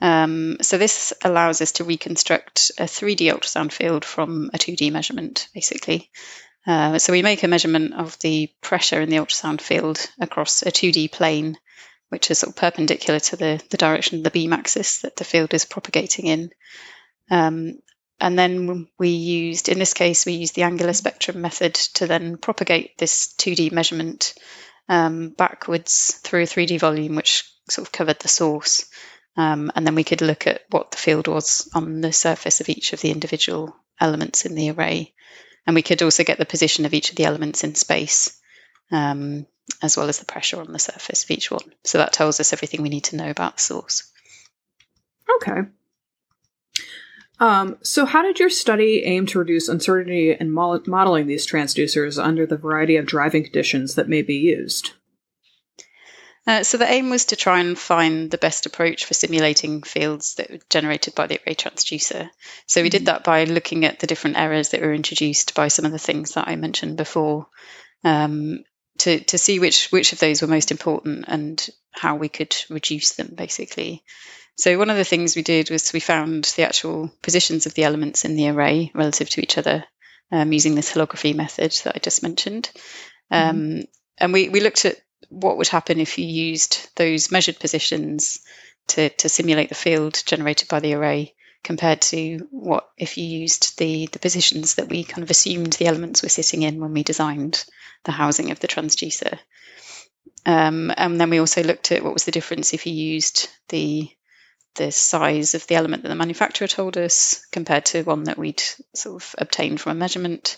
Um, 0.01 0.57
so, 0.61 0.79
this 0.79 1.13
allows 1.25 1.61
us 1.61 1.73
to 1.73 1.85
reconstruct 1.85 2.73
a 2.79 2.85
3D 2.85 3.33
ultrasound 3.33 3.73
field 3.73 4.05
from 4.05 4.51
a 4.53 4.59
2D 4.59 4.93
measurement, 4.93 5.49
basically. 5.55 6.11
Uh, 6.67 6.99
so 6.99 7.13
we 7.13 7.23
make 7.23 7.43
a 7.43 7.49
measurement 7.49 7.95
of 7.95 8.19
the 8.21 8.51
pressure 8.61 9.01
in 9.01 9.11
the 9.11 9.17
ultrasound 9.17 9.61
field 9.61 9.99
across 10.21 10.63
a 10.63 10.71
2D 10.71 11.11
plane 11.11 11.59
which 12.13 12.31
is 12.31 12.41
sort 12.41 12.51
of 12.51 12.57
perpendicular 12.57 13.19
to 13.19 13.37
the, 13.37 13.59
the 13.71 13.79
direction 13.79 14.19
of 14.19 14.25
the 14.25 14.31
beam 14.31 14.53
axis 14.53 15.01
that 15.01 15.17
the 15.17 15.25
field 15.25 15.55
is 15.55 15.65
propagating 15.65 16.27
in. 16.27 16.51
Um, 17.31 17.79
and 18.21 18.39
then 18.39 18.87
we 18.99 19.09
used, 19.09 19.71
in 19.71 19.79
this 19.79 19.95
case, 19.95 20.27
we 20.27 20.35
used 20.35 20.55
the 20.55 20.65
angular 20.65 20.93
spectrum 20.93 21.41
method 21.41 21.73
to 21.95 22.07
then 22.07 22.37
propagate 22.37 22.99
this 22.99 23.33
2D 23.39 23.73
measurement 23.73 24.35
um, 24.91 25.31
backwards 25.31 26.21
through 26.23 26.43
a 26.43 26.47
3D 26.47 26.79
volume, 26.79 27.15
which 27.15 27.51
sort 27.71 27.89
of 27.89 27.93
covered 27.93 28.21
the 28.21 28.29
source. 28.29 28.85
Um, 29.35 29.73
and 29.75 29.87
then 29.87 29.95
we 29.95 30.05
could 30.05 30.21
look 30.21 30.47
at 30.47 30.61
what 30.69 30.91
the 30.91 30.99
field 30.99 31.29
was 31.29 31.71
on 31.75 32.03
the 32.03 32.13
surface 32.13 32.61
of 32.61 32.69
each 32.69 32.93
of 32.93 33.01
the 33.01 33.11
individual 33.11 33.75
elements 33.99 34.45
in 34.45 34.55
the 34.55 34.71
array. 34.71 35.15
And 35.67 35.75
we 35.75 35.83
could 35.83 36.03
also 36.03 36.25
get 36.25 36.39
the 36.39 36.45
position 36.45 36.85
of 36.85 36.95
each 36.95 37.11
of 37.11 37.17
the 37.17 37.25
elements 37.25 37.65
in 37.65 37.75
space, 37.75 38.41
um, 38.91 39.47
as 39.81 39.97
well 39.97 40.09
as 40.09 40.19
the 40.19 40.25
pressure 40.25 40.61
on 40.61 40.73
the 40.73 40.79
surface 40.79 41.25
of 41.25 41.31
each 41.31 41.51
one. 41.51 41.73
So 41.85 41.99
that 41.99 42.13
tells 42.13 42.41
us 42.41 42.53
everything 42.53 42.83
we 42.83 42.89
need 42.89 43.05
to 43.05 43.17
know 43.17 43.31
about 43.31 43.57
the 43.57 43.63
source. 43.63 44.11
Okay. 45.37 45.63
Um, 47.39 47.79
so, 47.83 48.05
how 48.05 48.23
did 48.23 48.39
your 48.39 48.51
study 48.51 49.03
aim 49.05 49.27
to 49.27 49.39
reduce 49.39 49.69
uncertainty 49.69 50.37
in 50.39 50.53
mo- 50.53 50.83
modeling 50.87 51.27
these 51.27 51.47
transducers 51.47 52.23
under 52.23 52.47
the 52.47 52.57
variety 52.57 52.97
of 52.97 53.07
driving 53.07 53.43
conditions 53.43 53.97
that 53.97 54.09
may 54.09 54.23
be 54.23 54.37
used? 54.37 54.93
Uh, 56.45 56.65
so 56.65 56.77
the 56.77 56.91
aim 56.91 57.09
was 57.09 57.27
to 57.27 57.37
try 57.37 57.61
and 57.61 57.79
find 57.79 58.31
the 58.31 58.39
best 58.39 58.67
approach 58.67 59.05
for 59.05 59.15
simulating 59.15 59.83
fields 59.83 60.35
that 60.35 60.51
were 60.51 60.59
generated 60.69 61.15
by 61.15 61.27
the 61.27 61.41
array 61.47 61.55
transducer. 61.55 62.29
So 62.67 62.83
we 62.83 62.89
mm-hmm. 62.89 62.99
did 62.99 63.07
that 63.07 63.23
by 63.23 63.45
looking 63.45 63.85
at 63.85 64.01
the 64.01 64.09
different 64.09 64.37
errors 64.37 64.71
that 64.71 64.81
were 64.81 64.93
introduced 64.93 65.55
by 65.55 65.69
some 65.69 65.85
of 65.85 65.93
the 65.93 65.99
things 65.99 66.33
that 66.33 66.49
I 66.49 66.57
mentioned 66.57 66.97
before, 66.97 67.47
um, 68.03 68.65
to 68.99 69.21
to 69.21 69.39
see 69.39 69.61
which 69.61 69.91
which 69.93 70.13
of 70.13 70.19
those 70.19 70.43
were 70.43 70.49
most 70.49 70.71
important 70.71 71.27
and 71.29 71.69
how 71.93 72.17
we 72.17 72.29
could 72.29 72.57
reduce 72.69 73.15
them, 73.15 73.33
basically. 73.35 74.03
So 74.57 74.79
one 74.79 74.91
of 74.91 74.97
the 74.97 75.05
things 75.05 75.35
we 75.37 75.43
did 75.43 75.71
was 75.71 75.93
we 75.93 76.01
found 76.01 76.45
the 76.45 76.65
actual 76.65 77.11
positions 77.23 77.67
of 77.67 77.75
the 77.75 77.85
elements 77.85 78.25
in 78.25 78.37
the 78.37 78.49
array 78.49 78.91
relative 78.95 79.31
to 79.31 79.41
each 79.41 79.57
other 79.59 79.85
um, 80.31 80.53
using 80.53 80.75
this 80.75 80.93
holography 80.93 81.35
method 81.35 81.73
that 81.85 81.95
I 81.97 81.99
just 82.01 82.23
mentioned. 82.23 82.71
Mm-hmm. 83.33 83.49
Um, 83.49 83.57
mm-hmm. 83.57 83.81
And 84.19 84.33
we, 84.33 84.51
we 84.51 84.61
looked 84.61 84.85
at 84.85 84.97
what 85.29 85.57
would 85.57 85.69
happen 85.69 86.01
if 86.01 86.19
you 86.19 86.27
used 86.27 86.89
those 86.97 87.31
measured 87.31 87.59
positions 87.59 88.41
to, 88.89 89.09
to 89.11 89.29
simulate 89.29 89.69
the 89.69 89.75
field 89.75 90.23
generated 90.27 90.69
by 90.69 90.81
the 90.81 90.95
array 90.95 91.35
compared 91.63 92.01
to 92.01 92.49
what 92.51 92.89
if 92.99 93.17
you 93.17 93.25
used 93.25 93.79
the, 93.79 94.07
the 94.07 94.19
positions 94.19 94.75
that 94.75 94.89
we 94.89 95.05
kind 95.05 95.23
of 95.23 95.31
assumed 95.31 95.73
the 95.75 95.87
elements 95.87 96.23
were 96.23 96.29
sitting 96.29 96.63
in 96.63 96.81
when 96.81 96.93
we 96.93 97.03
designed 97.03 97.65
the 98.05 98.13
housing 98.13 98.51
of 98.51 98.59
the 98.59 98.69
transducer. 98.69 99.39
Um, 100.45 100.93
and 100.97 101.21
then 101.21 101.31
we 101.31 101.39
also 101.39 101.63
looked 101.63 101.93
at 101.93 102.03
what 102.03 102.13
was 102.13 102.25
the 102.25 102.33
difference 102.33 102.75
if 102.75 102.87
you 102.87 102.93
used 102.93 103.49
the 103.69 104.11
the 104.75 104.91
size 104.91 105.55
of 105.55 105.67
the 105.67 105.75
element 105.75 106.03
that 106.03 106.09
the 106.09 106.15
manufacturer 106.15 106.67
told 106.67 106.97
us 106.97 107.45
compared 107.53 107.85
to 107.85 108.03
one 108.05 108.25
that 108.25 108.39
we'd 108.39 108.63
sort 108.95 109.23
of 109.23 109.35
obtained 109.37 109.79
from 109.79 109.93
a 109.93 110.01
measurement. 110.01 110.57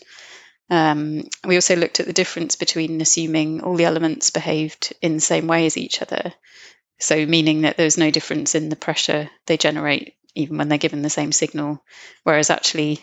Um, 0.71 1.28
we 1.47 1.56
also 1.56 1.76
looked 1.76 2.00
at 2.00 2.06
the 2.06 2.12
difference 2.12 2.56
between 2.56 3.00
assuming 3.00 3.62
all 3.62 3.76
the 3.76 3.85
elements 3.85 4.30
behaved 4.30 4.94
in 5.02 5.14
the 5.14 5.21
same 5.21 5.47
way 5.47 5.66
as 5.66 5.76
each 5.76 6.00
other, 6.00 6.33
so 6.99 7.26
meaning 7.26 7.62
that 7.62 7.76
there's 7.76 7.99
no 7.99 8.11
difference 8.11 8.54
in 8.54 8.68
the 8.68 8.76
pressure 8.76 9.28
they 9.47 9.56
generate 9.56 10.14
even 10.35 10.59
when 10.59 10.68
they're 10.68 10.78
given 10.78 11.02
the 11.02 11.11
same 11.11 11.33
signal, 11.33 11.83
whereas 12.25 12.50
actually 12.50 13.00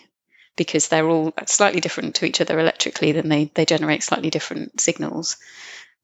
because 0.56 0.88
they're 0.88 1.08
all 1.08 1.32
slightly 1.46 1.80
different 1.80 2.16
to 2.16 2.26
each 2.26 2.40
other 2.40 2.58
electrically, 2.58 3.12
then 3.12 3.28
they, 3.28 3.50
they 3.54 3.64
generate 3.64 4.02
slightly 4.02 4.28
different 4.28 4.80
signals. 4.80 5.38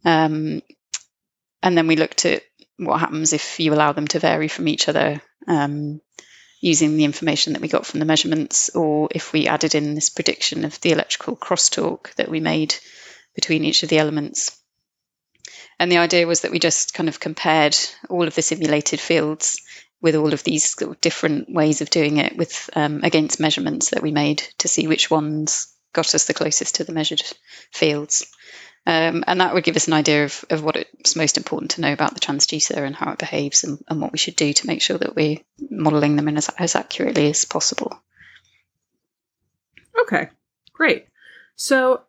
Um, 0.04 0.62
and 1.62 1.76
then 1.76 1.86
we 1.86 1.96
looked 1.96 2.24
at 2.24 2.42
what 2.78 3.00
happens 3.00 3.32
if 3.32 3.60
you 3.60 3.74
allow 3.74 3.92
them 3.92 4.08
to 4.08 4.18
vary 4.18 4.48
from 4.48 4.68
each 4.68 4.88
other. 4.88 5.20
Um, 5.46 6.00
using 6.60 6.96
the 6.96 7.04
information 7.04 7.52
that 7.52 7.62
we 7.62 7.68
got 7.68 7.86
from 7.86 8.00
the 8.00 8.06
measurements, 8.06 8.70
or 8.70 9.08
if 9.12 9.32
we 9.32 9.46
added 9.46 9.74
in 9.74 9.94
this 9.94 10.10
prediction 10.10 10.64
of 10.64 10.80
the 10.80 10.92
electrical 10.92 11.36
crosstalk 11.36 12.14
that 12.14 12.28
we 12.28 12.40
made 12.40 12.74
between 13.34 13.64
each 13.64 13.82
of 13.82 13.88
the 13.88 13.98
elements. 13.98 14.60
And 15.78 15.92
the 15.92 15.98
idea 15.98 16.26
was 16.26 16.40
that 16.40 16.50
we 16.50 16.58
just 16.58 16.94
kind 16.94 17.08
of 17.08 17.20
compared 17.20 17.76
all 18.08 18.26
of 18.26 18.34
the 18.34 18.42
simulated 18.42 19.00
fields 19.00 19.60
with 20.00 20.16
all 20.16 20.32
of 20.32 20.44
these 20.44 20.76
different 21.00 21.52
ways 21.52 21.80
of 21.80 21.90
doing 21.90 22.18
it 22.18 22.36
with 22.36 22.70
um, 22.74 23.00
against 23.02 23.40
measurements 23.40 23.90
that 23.90 24.02
we 24.02 24.10
made 24.10 24.42
to 24.58 24.68
see 24.68 24.86
which 24.86 25.10
ones 25.10 25.72
got 25.92 26.14
us 26.14 26.26
the 26.26 26.34
closest 26.34 26.76
to 26.76 26.84
the 26.84 26.92
measured 26.92 27.22
fields. 27.72 28.26
Um, 28.88 29.22
and 29.26 29.42
that 29.42 29.52
would 29.52 29.64
give 29.64 29.76
us 29.76 29.86
an 29.86 29.92
idea 29.92 30.24
of, 30.24 30.46
of 30.48 30.64
what 30.64 30.76
it's 30.76 31.14
most 31.14 31.36
important 31.36 31.72
to 31.72 31.82
know 31.82 31.92
about 31.92 32.14
the 32.14 32.20
transducer 32.20 32.78
and 32.78 32.96
how 32.96 33.12
it 33.12 33.18
behaves 33.18 33.62
and, 33.62 33.78
and 33.86 34.00
what 34.00 34.12
we 34.12 34.18
should 34.18 34.34
do 34.34 34.54
to 34.54 34.66
make 34.66 34.80
sure 34.80 34.96
that 34.96 35.14
we're 35.14 35.36
modeling 35.70 36.16
them 36.16 36.26
in 36.26 36.38
as, 36.38 36.48
as 36.58 36.74
accurately 36.74 37.28
as 37.28 37.44
possible. 37.44 38.00
Okay, 40.00 40.30
great. 40.72 41.06
So 41.54 42.00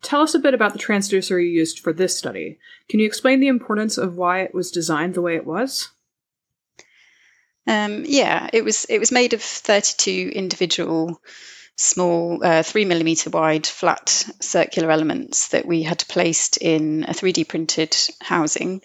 tell 0.00 0.22
us 0.22 0.34
a 0.34 0.38
bit 0.38 0.54
about 0.54 0.72
the 0.72 0.78
transducer 0.78 1.32
you 1.32 1.50
used 1.50 1.80
for 1.80 1.92
this 1.92 2.16
study. 2.16 2.58
Can 2.88 3.00
you 3.00 3.06
explain 3.06 3.40
the 3.40 3.48
importance 3.48 3.98
of 3.98 4.16
why 4.16 4.40
it 4.40 4.54
was 4.54 4.70
designed 4.70 5.12
the 5.12 5.20
way 5.20 5.36
it 5.36 5.44
was? 5.44 5.90
Um, 7.66 8.04
yeah, 8.06 8.48
it 8.50 8.64
was 8.64 8.86
it 8.86 8.98
was 8.98 9.12
made 9.12 9.34
of 9.34 9.42
32 9.42 10.32
individual 10.34 11.20
small 11.76 12.40
uh, 12.42 12.62
three 12.62 12.84
millimeter 12.84 13.30
wide 13.30 13.66
flat 13.66 14.08
circular 14.40 14.90
elements 14.90 15.48
that 15.48 15.66
we 15.66 15.82
had 15.82 16.04
placed 16.08 16.56
in 16.58 17.04
a 17.04 17.12
3D 17.12 17.48
printed 17.48 17.96
housing 18.20 18.80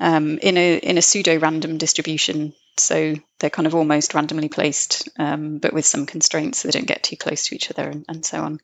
um, 0.00 0.38
in 0.38 0.56
a 0.56 0.76
in 0.78 0.98
a 0.98 1.02
pseudo 1.02 1.38
random 1.38 1.78
distribution. 1.78 2.54
So 2.76 3.14
they're 3.38 3.50
kind 3.50 3.66
of 3.66 3.74
almost 3.76 4.14
randomly 4.14 4.48
placed, 4.48 5.08
um, 5.18 5.58
but 5.58 5.72
with 5.72 5.86
some 5.86 6.06
constraints 6.06 6.58
so 6.58 6.68
they 6.68 6.72
don't 6.72 6.88
get 6.88 7.04
too 7.04 7.16
close 7.16 7.46
to 7.46 7.54
each 7.54 7.70
other 7.70 7.88
and, 7.88 8.04
and 8.08 8.24
so 8.24 8.42
on. 8.42 8.60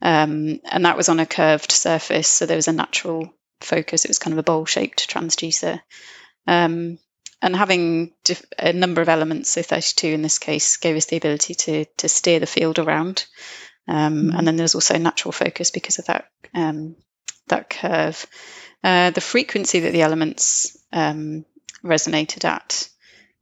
Um, 0.00 0.60
and 0.64 0.84
that 0.84 0.96
was 0.96 1.08
on 1.08 1.20
a 1.20 1.26
curved 1.26 1.72
surface, 1.72 2.28
so 2.28 2.46
there 2.46 2.56
was 2.56 2.68
a 2.68 2.72
natural 2.72 3.32
focus. 3.60 4.04
It 4.04 4.10
was 4.10 4.18
kind 4.18 4.32
of 4.32 4.38
a 4.38 4.42
bowl 4.42 4.64
shaped 4.64 5.08
transducer. 5.08 5.80
Um, 6.46 6.98
and 7.44 7.54
having 7.54 8.12
a 8.58 8.72
number 8.72 9.02
of 9.02 9.10
elements, 9.10 9.50
so 9.50 9.60
32 9.60 10.06
in 10.08 10.22
this 10.22 10.38
case, 10.38 10.78
gave 10.78 10.96
us 10.96 11.04
the 11.04 11.18
ability 11.18 11.54
to 11.54 11.84
to 11.98 12.08
steer 12.08 12.40
the 12.40 12.46
field 12.46 12.78
around. 12.78 13.26
Um, 13.86 14.14
mm-hmm. 14.14 14.36
And 14.36 14.46
then 14.46 14.56
there's 14.56 14.74
also 14.74 14.96
natural 14.96 15.30
focus 15.30 15.70
because 15.70 15.98
of 15.98 16.06
that 16.06 16.30
um, 16.54 16.96
that 17.48 17.68
curve. 17.68 18.26
Uh, 18.82 19.10
the 19.10 19.20
frequency 19.20 19.80
that 19.80 19.92
the 19.92 20.00
elements 20.00 20.74
um, 20.90 21.44
resonated 21.84 22.46
at 22.46 22.88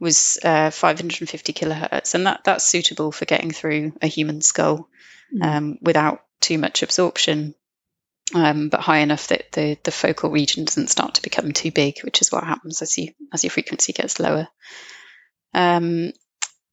was 0.01 0.37
uh, 0.43 0.71
550 0.71 1.53
kilohertz, 1.53 2.17
and 2.17 2.27
that 2.27 2.43
that's 2.43 2.65
suitable 2.65 3.13
for 3.13 3.25
getting 3.25 3.53
through 3.53 3.93
a 4.03 4.09
human 4.09 4.41
skull 4.41 4.89
mm-hmm. 5.33 5.75
without 5.81 6.25
too 6.41 6.59
much 6.59 6.83
absorption 6.83 7.55
um, 8.35 8.69
but 8.69 8.81
high 8.81 8.99
enough 8.99 9.29
that 9.29 9.53
the, 9.53 9.79
the 9.83 9.91
focal 9.91 10.31
region 10.31 10.65
doesn't 10.65 10.91
start 10.91 11.15
to 11.15 11.23
become 11.23 11.53
too 11.53 11.71
big, 11.71 12.01
which 12.03 12.21
is 12.21 12.33
what 12.33 12.45
happens 12.45 12.83
as 12.83 12.97
you 12.97 13.13
as 13.33 13.45
your 13.45 13.51
frequency 13.51 13.93
gets 13.93 14.21
lower. 14.21 14.49
Um, 15.55 16.13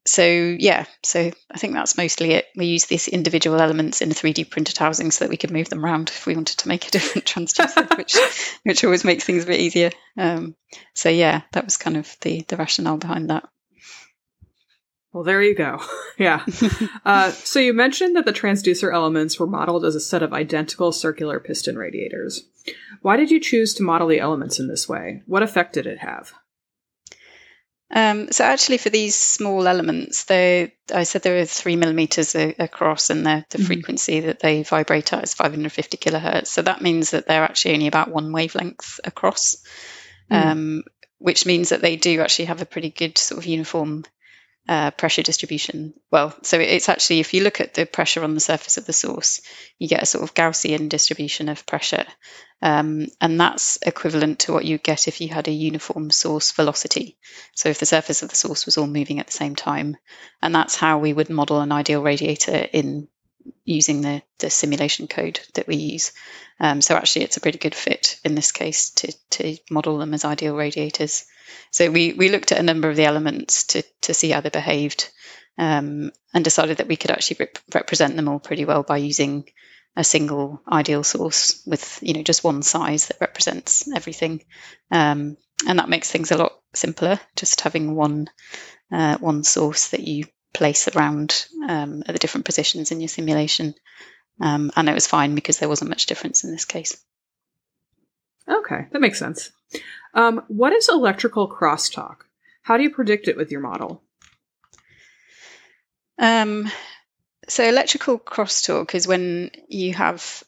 so 0.06 0.24
yeah, 0.24 0.86
so 1.04 1.32
I 1.52 1.58
think 1.58 1.74
that's 1.74 1.98
mostly 1.98 2.32
it. 2.32 2.46
We 2.56 2.68
use 2.68 2.86
these 2.86 3.08
individual 3.08 3.62
elements 3.62 4.02
in 4.02 4.10
a 4.10 4.14
3D 4.14 4.50
printed 4.50 4.78
housing 4.78 5.12
so 5.12 5.26
that 5.26 5.30
we 5.30 5.38
could 5.38 5.52
move 5.52 5.70
them 5.70 5.84
around 5.84 6.10
if 6.10 6.26
we 6.26 6.36
wanted 6.36 6.60
to 6.60 6.68
make 6.68 6.88
a 6.88 6.92
different 6.92 7.26
transducer, 7.26 7.98
which 7.98 8.18
which 8.64 8.84
always 8.84 9.04
makes 9.04 9.26
things 9.26 9.44
a 9.44 9.48
bit 9.48 9.60
easier. 9.60 9.92
Um, 10.18 10.56
so 10.94 11.10
yeah, 11.10 11.42
that 11.52 11.66
was 11.66 11.78
kind 11.78 11.98
of 11.98 12.16
the 12.22 12.44
the 12.48 12.58
rationale 12.58 12.98
behind 12.98 13.30
that. 13.30 13.48
Well, 15.12 15.24
there 15.24 15.42
you 15.42 15.56
go. 15.56 15.82
yeah. 16.18 16.46
uh, 17.06 17.32
so 17.32 17.60
you 17.60 17.74
mentioned 17.74 18.16
that 18.16 18.26
the 18.26 18.34
transducer 18.34 18.94
elements 18.94 19.40
were 19.40 19.48
modeled 19.48 19.86
as 19.86 19.96
a 19.96 20.00
set 20.00 20.24
of 20.24 20.34
identical 20.34 20.92
circular 20.92 21.40
piston 21.40 21.78
radiators. 21.78 22.44
Why 23.02 23.18
did 23.18 23.32
you 23.32 23.40
choose 23.40 23.74
to 23.76 23.84
model 23.84 24.08
the 24.08 24.20
elements 24.20 24.60
in 24.60 24.68
this 24.68 24.88
way? 24.88 25.24
What 25.26 25.44
effect 25.44 25.74
did 25.74 25.88
it 25.88 26.00
have? 26.00 26.34
Um, 27.92 28.32
so 28.32 28.44
actually, 28.44 28.78
for 28.78 28.92
these 28.92 29.16
small 29.16 29.68
elements, 29.68 30.26
they 30.26 30.74
I 30.94 31.04
said 31.04 31.24
they 31.24 31.32
were 31.32 31.46
three 31.46 31.76
millimeters 31.76 32.36
a, 32.36 32.54
across, 32.60 33.10
and 33.10 33.26
the, 33.26 33.46
the 33.50 33.58
mm-hmm. 33.58 33.66
frequency 33.66 34.20
that 34.20 34.40
they 34.40 34.62
vibrate 34.62 35.12
at 35.12 35.24
is 35.24 35.34
550 35.34 35.98
kilohertz. 35.98 36.48
So 36.48 36.62
that 36.62 36.84
means 36.84 37.12
that 37.12 37.28
they're 37.28 37.44
actually 37.44 37.74
only 37.74 37.88
about 37.88 38.12
one 38.12 38.32
wavelength 38.32 39.00
across, 39.04 39.64
mm. 40.32 40.46
um, 40.46 40.84
which 41.18 41.48
means 41.48 41.70
that 41.70 41.82
they 41.82 41.96
do 41.96 42.22
actually 42.22 42.46
have 42.46 42.62
a 42.62 42.66
pretty 42.66 42.92
good 42.92 43.18
sort 43.18 43.40
of 43.40 43.48
uniform 43.48 44.06
uh, 44.70 44.92
pressure 44.92 45.24
distribution. 45.24 45.96
Well, 46.12 46.36
so 46.44 46.60
it's 46.60 46.90
actually, 46.90 47.22
if 47.22 47.34
you 47.34 47.44
look 47.44 47.60
at 47.60 47.74
the 47.74 47.88
pressure 47.88 48.24
on 48.24 48.36
the 48.36 48.40
surface 48.40 48.78
of 48.78 48.86
the 48.86 48.94
source, 48.94 49.42
you 49.80 49.88
get 49.88 50.04
a 50.04 50.06
sort 50.06 50.24
of 50.24 50.36
Gaussian 50.36 50.90
distribution 50.90 51.50
of 51.50 51.66
pressure. 51.66 52.06
Um, 52.62 53.08
and 53.20 53.40
that's 53.40 53.80
equivalent 53.82 54.42
to 54.42 54.54
what 54.54 54.66
you 54.66 54.78
get 54.78 55.08
if 55.08 55.22
you 55.22 55.30
had 55.30 55.48
a 55.48 55.52
uniform 55.52 56.12
source 56.12 56.52
velocity. 56.52 57.18
So 57.56 57.70
if 57.70 57.80
the 57.80 57.88
surface 57.88 58.22
of 58.22 58.30
the 58.30 58.36
source 58.36 58.68
was 58.68 58.78
all 58.78 58.86
moving 58.86 59.20
at 59.20 59.26
the 59.26 59.34
same 59.34 59.56
time. 59.56 59.98
And 60.40 60.54
that's 60.54 60.76
how 60.76 61.00
we 61.00 61.14
would 61.14 61.32
model 61.32 61.62
an 61.62 61.72
ideal 61.72 62.04
radiator 62.04 62.68
in 62.72 63.08
using 63.66 64.02
the, 64.02 64.22
the 64.38 64.52
simulation 64.52 65.08
code 65.08 65.40
that 65.56 65.66
we 65.66 65.78
use. 65.78 66.12
Um, 66.60 66.82
so 66.82 66.96
actually, 66.96 67.26
it's 67.26 67.38
a 67.38 67.42
pretty 67.42 67.58
good 67.58 67.74
fit 67.74 68.20
in 68.24 68.36
this 68.36 68.52
case 68.52 68.92
to, 68.92 69.14
to 69.32 69.58
model 69.72 69.98
them 69.98 70.14
as 70.14 70.26
ideal 70.26 70.56
radiators. 70.56 71.26
So 71.72 71.90
we, 71.92 72.14
we 72.14 72.30
looked 72.30 72.52
at 72.52 72.60
a 72.60 72.64
number 72.64 72.90
of 72.90 72.96
the 72.96 73.06
elements 73.06 73.66
to, 73.68 73.84
to 74.02 74.14
see 74.14 74.30
how 74.30 74.42
they 74.42 74.50
behaved 74.50 75.10
um, 75.58 76.12
and 76.34 76.44
decided 76.44 76.78
that 76.78 76.88
we 76.88 76.96
could 76.96 77.12
actually 77.12 77.38
rep- 77.42 77.60
represent 77.74 78.16
them 78.16 78.28
all 78.28 78.40
pretty 78.40 78.66
well 78.66 78.84
by 78.84 78.98
using 78.98 79.46
a 79.96 80.04
single 80.04 80.62
ideal 80.72 81.04
source 81.04 81.62
with 81.66 82.00
you 82.02 82.14
know 82.14 82.24
just 82.24 82.44
one 82.44 82.62
size 82.62 83.08
that 83.08 83.20
represents 83.20 83.92
everything. 83.94 84.42
Um, 84.92 85.38
and 85.68 85.80
that 85.80 85.90
makes 85.90 86.10
things 86.10 86.32
a 86.32 86.38
lot 86.38 86.54
simpler 86.74 87.20
just 87.36 87.62
having 87.62 87.96
one 87.96 88.30
uh, 88.92 89.18
one 89.18 89.44
source 89.44 89.90
that 89.90 90.00
you 90.02 90.26
place 90.54 90.88
around 90.88 91.46
um, 91.68 92.04
at 92.08 92.14
the 92.14 92.20
different 92.20 92.46
positions 92.46 92.92
in 92.92 93.02
your 93.02 93.10
simulation. 93.10 93.76
Um, 94.42 94.72
and 94.76 94.88
it 94.88 94.94
was 94.94 95.06
fine 95.06 95.36
because 95.36 95.60
there 95.60 95.70
wasn't 95.70 95.90
much 95.90 96.06
difference 96.06 96.46
in 96.46 96.52
this 96.52 96.66
case. 96.66 96.98
Okay 98.48 98.88
that 98.92 99.02
makes 99.02 99.20
sense 99.20 99.52
um, 100.14 100.44
what 100.48 100.74
is 100.74 100.90
electrical 100.90 101.48
crosstalk 101.48 102.22
how 102.62 102.78
do 102.78 102.84
you 102.84 102.90
predict 102.90 103.28
it 103.28 103.38
with 103.38 103.52
your 103.52 103.62
model 103.62 104.02
um, 106.18 106.70
so 107.48 107.64
electrical 107.64 108.20
crosstalk 108.20 108.94
is 108.94 109.08
when 109.08 109.52
you 109.68 109.94
have 109.94 110.44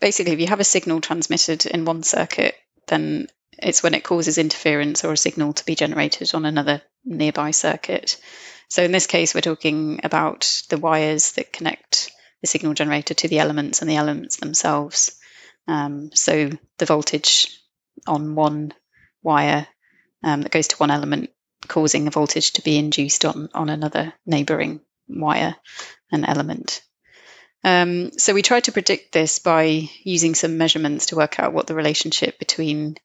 basically 0.00 0.32
if 0.32 0.40
you 0.40 0.46
have 0.48 0.60
a 0.60 0.64
signal 0.64 1.00
transmitted 1.00 1.64
in 1.66 1.86
one 1.86 2.02
circuit, 2.02 2.54
then 2.88 3.28
it's 3.52 3.82
when 3.82 3.94
it 3.94 4.04
causes 4.04 4.36
interference 4.36 5.04
or 5.04 5.12
a 5.12 5.16
signal 5.16 5.54
to 5.54 5.64
be 5.64 5.74
generated 5.74 6.34
on 6.34 6.44
another 6.44 6.82
nearby 7.04 7.52
circuit. 7.52 8.20
So 8.68 8.82
in 8.82 8.92
this 8.92 9.06
case, 9.06 9.34
we're 9.34 9.40
talking 9.40 10.00
about 10.04 10.62
the 10.68 10.78
wires 10.78 11.32
that 11.32 11.52
connect 11.52 12.10
the 12.42 12.46
signal 12.46 12.74
generator 12.74 13.14
to 13.14 13.28
the 13.28 13.38
elements 13.38 13.80
and 13.80 13.90
the 13.90 13.96
elements 13.96 14.36
themselves. 14.36 15.18
Um, 15.66 16.10
so 16.12 16.50
the 16.78 16.86
voltage 16.86 17.58
on 18.06 18.34
one 18.34 18.72
wire 19.22 19.66
um, 20.22 20.42
that 20.42 20.52
goes 20.52 20.68
to 20.68 20.76
one 20.76 20.90
element 20.90 21.30
causing 21.66 22.06
a 22.06 22.10
voltage 22.10 22.52
to 22.52 22.62
be 22.62 22.78
induced 22.78 23.24
on, 23.24 23.48
on 23.54 23.70
another 23.70 24.12
neighboring 24.26 24.80
wire 25.08 25.56
an 26.12 26.24
element. 26.24 26.82
Um, 27.62 28.12
so 28.18 28.34
we 28.34 28.42
tried 28.42 28.64
to 28.64 28.72
predict 28.72 29.12
this 29.12 29.38
by 29.38 29.88
using 30.02 30.34
some 30.34 30.58
measurements 30.58 31.06
to 31.06 31.16
work 31.16 31.40
out 31.40 31.54
what 31.54 31.66
the 31.66 31.74
relationship 31.74 32.38
between 32.38 32.96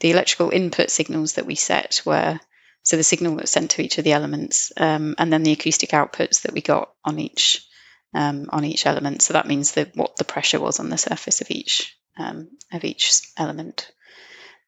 the 0.00 0.12
electrical 0.12 0.50
input 0.50 0.90
signals 0.90 1.34
that 1.34 1.46
we 1.46 1.56
set 1.56 2.02
were. 2.04 2.38
So 2.84 2.96
the 2.96 3.02
signal 3.02 3.34
that 3.34 3.42
was 3.42 3.50
sent 3.50 3.72
to 3.72 3.82
each 3.82 3.98
of 3.98 4.04
the 4.04 4.12
elements, 4.12 4.70
um, 4.76 5.14
and 5.18 5.32
then 5.32 5.42
the 5.42 5.52
acoustic 5.52 5.90
outputs 5.90 6.42
that 6.42 6.52
we 6.52 6.60
got 6.60 6.92
on 7.04 7.18
each 7.18 7.66
um, 8.14 8.46
on 8.50 8.64
each 8.64 8.86
element. 8.86 9.22
So 9.22 9.32
that 9.32 9.48
means 9.48 9.72
that 9.72 9.96
what 9.96 10.16
the 10.16 10.24
pressure 10.24 10.60
was 10.60 10.78
on 10.78 10.90
the 10.90 10.98
surface 10.98 11.40
of 11.40 11.50
each 11.50 11.96
um, 12.16 12.50
of 12.72 12.84
each 12.84 13.22
element. 13.36 13.90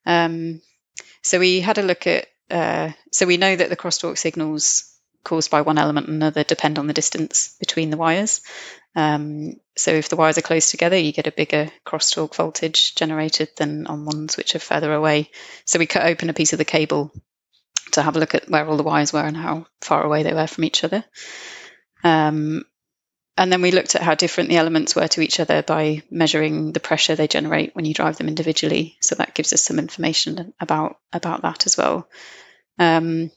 Um, 0.06 0.62
so 1.22 1.38
we 1.38 1.60
had 1.60 1.78
a 1.78 1.82
look 1.82 2.06
at. 2.06 2.26
Uh, 2.48 2.92
so 3.12 3.26
we 3.26 3.36
know 3.36 3.56
that 3.56 3.70
the 3.70 3.76
crosstalk 3.76 4.16
signals 4.16 4.96
caused 5.24 5.50
by 5.50 5.62
one 5.62 5.78
element 5.78 6.06
and 6.06 6.16
another 6.16 6.44
depend 6.44 6.78
on 6.78 6.86
the 6.86 6.92
distance 6.92 7.56
between 7.58 7.90
the 7.90 7.96
wires. 7.96 8.40
Um, 8.94 9.56
so 9.76 9.90
if 9.90 10.08
the 10.08 10.14
wires 10.14 10.38
are 10.38 10.42
close 10.42 10.70
together, 10.70 10.96
you 10.96 11.12
get 11.12 11.26
a 11.26 11.32
bigger 11.32 11.68
crosstalk 11.84 12.36
voltage 12.36 12.94
generated 12.94 13.48
than 13.56 13.88
on 13.88 14.04
ones 14.04 14.36
which 14.36 14.54
are 14.54 14.60
further 14.60 14.92
away. 14.92 15.30
So 15.64 15.80
we 15.80 15.86
cut 15.86 16.06
open 16.06 16.30
a 16.30 16.34
piece 16.34 16.52
of 16.52 16.58
the 16.58 16.64
cable 16.64 17.12
to 17.92 18.02
have 18.02 18.16
a 18.16 18.20
look 18.20 18.36
at 18.36 18.48
where 18.48 18.66
all 18.66 18.76
the 18.76 18.84
wires 18.84 19.12
were 19.12 19.24
and 19.24 19.36
how 19.36 19.66
far 19.80 20.04
away 20.04 20.22
they 20.22 20.32
were 20.32 20.46
from 20.46 20.64
each 20.64 20.84
other. 20.84 21.04
Um, 22.04 22.64
and 23.36 23.52
then 23.52 23.60
we 23.60 23.70
looked 23.70 23.94
at 23.94 24.02
how 24.02 24.14
different 24.14 24.48
the 24.48 24.56
elements 24.56 24.96
were 24.96 25.08
to 25.08 25.20
each 25.20 25.40
other 25.40 25.62
by 25.62 26.02
measuring 26.10 26.72
the 26.72 26.80
pressure 26.80 27.14
they 27.14 27.28
generate 27.28 27.76
when 27.76 27.84
you 27.84 27.92
drive 27.92 28.16
them 28.16 28.28
individually. 28.28 28.96
So 29.00 29.14
that 29.16 29.34
gives 29.34 29.52
us 29.52 29.62
some 29.62 29.78
information 29.78 30.54
about 30.58 30.98
about 31.12 31.42
that 31.42 31.66
as 31.66 31.76
well. 31.76 32.08
Um, 32.78 33.30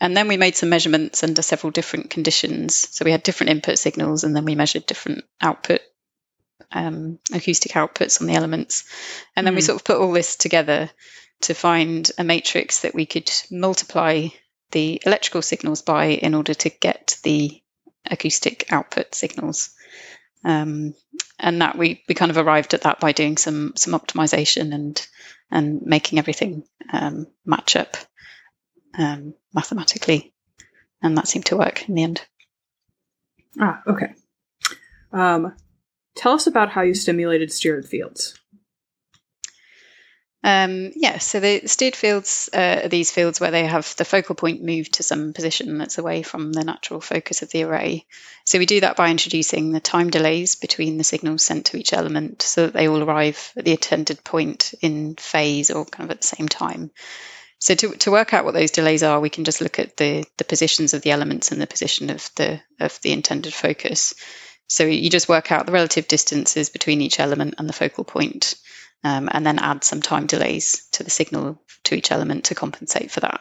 and 0.00 0.16
then 0.16 0.26
we 0.26 0.36
made 0.36 0.56
some 0.56 0.68
measurements 0.68 1.22
under 1.22 1.42
several 1.42 1.70
different 1.70 2.10
conditions. 2.10 2.74
So 2.74 3.04
we 3.04 3.12
had 3.12 3.22
different 3.22 3.50
input 3.50 3.78
signals, 3.78 4.24
and 4.24 4.34
then 4.34 4.44
we 4.44 4.56
measured 4.56 4.86
different 4.86 5.24
output, 5.40 5.80
um, 6.72 7.20
acoustic 7.32 7.72
outputs 7.72 8.20
on 8.20 8.26
the 8.26 8.34
elements. 8.34 8.84
And 9.36 9.46
then 9.46 9.52
mm. 9.52 9.58
we 9.58 9.62
hmm. 9.62 9.66
sort 9.66 9.80
of 9.80 9.84
put 9.84 9.98
all 9.98 10.12
this 10.12 10.34
together 10.36 10.90
to 11.42 11.54
find 11.54 12.10
a 12.18 12.24
matrix 12.24 12.80
that 12.80 12.94
we 12.94 13.06
could 13.06 13.30
multiply 13.50 14.28
the 14.72 15.00
electrical 15.06 15.42
signals 15.42 15.82
by 15.82 16.06
in 16.06 16.34
order 16.34 16.54
to 16.54 16.70
get 16.70 17.18
the 17.22 17.61
acoustic 18.12 18.66
output 18.70 19.14
signals. 19.14 19.70
Um, 20.44 20.94
and 21.38 21.60
that 21.60 21.76
we, 21.76 22.02
we 22.08 22.14
kind 22.14 22.30
of 22.30 22.36
arrived 22.36 22.74
at 22.74 22.82
that 22.82 23.00
by 23.00 23.12
doing 23.12 23.36
some 23.36 23.72
some 23.76 23.98
optimization 23.98 24.74
and 24.74 25.06
and 25.50 25.82
making 25.82 26.18
everything 26.18 26.64
um, 26.92 27.26
match 27.44 27.76
up 27.76 27.96
um, 28.98 29.34
mathematically, 29.54 30.32
and 31.02 31.16
that 31.18 31.28
seemed 31.28 31.46
to 31.46 31.56
work 31.56 31.88
in 31.88 31.94
the 31.94 32.02
end. 32.02 32.24
Ah, 33.60 33.82
okay. 33.86 34.14
Um, 35.12 35.54
tell 36.14 36.32
us 36.32 36.46
about 36.46 36.70
how 36.70 36.82
you 36.82 36.94
stimulated 36.94 37.52
steered 37.52 37.86
fields. 37.86 38.38
Um, 40.44 40.90
yeah, 40.96 41.18
so 41.18 41.38
the 41.38 41.68
steered 41.68 41.94
fields 41.94 42.50
uh, 42.52 42.82
are 42.84 42.88
these 42.88 43.12
fields 43.12 43.40
where 43.40 43.52
they 43.52 43.64
have 43.64 43.94
the 43.96 44.04
focal 44.04 44.34
point 44.34 44.62
moved 44.62 44.94
to 44.94 45.04
some 45.04 45.32
position 45.32 45.78
that's 45.78 45.98
away 45.98 46.22
from 46.22 46.52
the 46.52 46.64
natural 46.64 47.00
focus 47.00 47.42
of 47.42 47.50
the 47.50 47.62
array. 47.62 48.06
So 48.44 48.58
we 48.58 48.66
do 48.66 48.80
that 48.80 48.96
by 48.96 49.10
introducing 49.10 49.70
the 49.70 49.78
time 49.78 50.10
delays 50.10 50.56
between 50.56 50.98
the 50.98 51.04
signals 51.04 51.44
sent 51.44 51.66
to 51.66 51.76
each 51.76 51.92
element 51.92 52.42
so 52.42 52.66
that 52.66 52.72
they 52.72 52.88
all 52.88 53.02
arrive 53.02 53.52
at 53.56 53.64
the 53.64 53.70
intended 53.70 54.24
point 54.24 54.74
in 54.80 55.14
phase 55.14 55.70
or 55.70 55.84
kind 55.84 56.10
of 56.10 56.16
at 56.16 56.22
the 56.22 56.26
same 56.26 56.48
time. 56.48 56.90
So 57.60 57.76
to, 57.76 57.92
to 57.98 58.10
work 58.10 58.34
out 58.34 58.44
what 58.44 58.54
those 58.54 58.72
delays 58.72 59.04
are, 59.04 59.20
we 59.20 59.30
can 59.30 59.44
just 59.44 59.60
look 59.60 59.78
at 59.78 59.96
the, 59.96 60.24
the 60.38 60.44
positions 60.44 60.94
of 60.94 61.02
the 61.02 61.12
elements 61.12 61.52
and 61.52 61.60
the 61.60 61.68
position 61.68 62.10
of 62.10 62.28
the 62.34 62.60
of 62.80 63.00
the 63.02 63.12
intended 63.12 63.54
focus. 63.54 64.14
So 64.68 64.84
you 64.84 65.10
just 65.10 65.28
work 65.28 65.52
out 65.52 65.66
the 65.66 65.72
relative 65.72 66.08
distances 66.08 66.70
between 66.70 67.00
each 67.00 67.20
element 67.20 67.56
and 67.58 67.68
the 67.68 67.72
focal 67.72 68.02
point, 68.02 68.54
um, 69.04 69.28
and 69.32 69.44
then 69.44 69.58
add 69.58 69.84
some 69.84 70.02
time 70.02 70.26
delays 70.26 70.88
to 70.92 71.02
the 71.02 71.10
signal 71.10 71.60
to 71.84 71.94
each 71.94 72.10
element 72.10 72.44
to 72.44 72.54
compensate 72.54 73.10
for 73.10 73.20
that. 73.20 73.40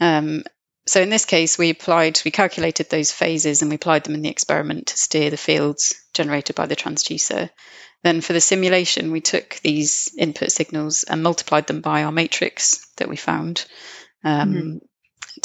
Um, 0.00 0.44
so 0.86 1.00
in 1.00 1.10
this 1.10 1.24
case, 1.24 1.58
we 1.58 1.70
applied, 1.70 2.20
we 2.24 2.30
calculated 2.30 2.88
those 2.88 3.12
phases 3.12 3.62
and 3.62 3.70
we 3.70 3.76
applied 3.76 4.04
them 4.04 4.14
in 4.14 4.22
the 4.22 4.28
experiment 4.28 4.88
to 4.88 4.98
steer 4.98 5.30
the 5.30 5.36
fields 5.36 5.94
generated 6.14 6.56
by 6.56 6.66
the 6.66 6.76
transducer. 6.76 7.50
Then 8.02 8.22
for 8.22 8.32
the 8.32 8.40
simulation, 8.40 9.12
we 9.12 9.20
took 9.20 9.60
these 9.62 10.14
input 10.16 10.50
signals 10.50 11.04
and 11.04 11.22
multiplied 11.22 11.66
them 11.66 11.80
by 11.80 12.04
our 12.04 12.12
matrix 12.12 12.86
that 12.96 13.08
we 13.08 13.16
found 13.16 13.66
um, 14.24 14.52
mm-hmm. 14.54 14.76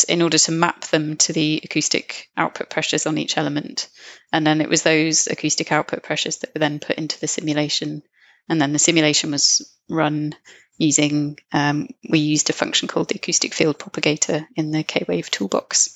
in 0.07 0.21
order 0.21 0.37
to 0.37 0.51
map 0.51 0.85
them 0.85 1.17
to 1.17 1.33
the 1.33 1.61
acoustic 1.63 2.29
output 2.37 2.69
pressures 2.69 3.05
on 3.05 3.17
each 3.17 3.37
element. 3.37 3.89
And 4.31 4.47
then 4.47 4.61
it 4.61 4.69
was 4.69 4.83
those 4.83 5.27
acoustic 5.27 5.71
output 5.71 6.01
pressures 6.01 6.37
that 6.37 6.53
were 6.55 6.59
then 6.59 6.79
put 6.79 6.97
into 6.97 7.19
the 7.19 7.27
simulation. 7.27 8.03
And 8.47 8.61
then 8.61 8.73
the 8.73 8.79
simulation 8.79 9.31
was 9.31 9.75
run 9.89 10.35
using, 10.77 11.39
um, 11.51 11.87
we 12.09 12.19
used 12.19 12.49
a 12.49 12.53
function 12.53 12.87
called 12.87 13.09
the 13.09 13.15
acoustic 13.15 13.53
field 13.53 13.79
propagator 13.79 14.47
in 14.55 14.71
the 14.71 14.83
k-Wave 14.83 15.31
toolbox. 15.31 15.95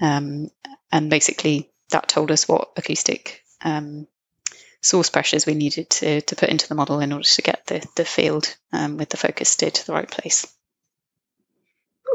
Um, 0.00 0.50
and 0.92 1.10
basically, 1.10 1.70
that 1.90 2.08
told 2.08 2.30
us 2.30 2.48
what 2.48 2.72
acoustic 2.76 3.42
um, 3.62 4.06
source 4.82 5.10
pressures 5.10 5.46
we 5.46 5.54
needed 5.54 5.90
to, 5.90 6.20
to 6.22 6.36
put 6.36 6.48
into 6.48 6.68
the 6.68 6.74
model 6.74 7.00
in 7.00 7.12
order 7.12 7.26
to 7.26 7.42
get 7.42 7.66
the, 7.66 7.86
the 7.96 8.04
field 8.04 8.56
um, 8.72 8.96
with 8.96 9.08
the 9.08 9.16
focus 9.16 9.48
steered 9.48 9.74
to 9.74 9.86
the 9.86 9.92
right 9.92 10.10
place. 10.10 10.46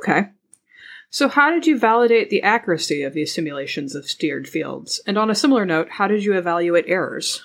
Okay. 0.02 0.30
So, 1.10 1.28
how 1.28 1.52
did 1.52 1.68
you 1.68 1.78
validate 1.78 2.30
the 2.30 2.44
accuracy 2.44 3.04
of 3.04 3.14
these 3.14 3.34
simulations 3.34 3.96
of 3.96 4.10
steered 4.10 4.48
fields? 4.48 5.02
And 5.06 5.18
on 5.18 5.30
a 5.30 5.36
similar 5.36 5.66
note, 5.66 5.90
how 5.90 6.08
did 6.08 6.24
you 6.24 6.34
evaluate 6.38 6.86
errors? 6.88 7.44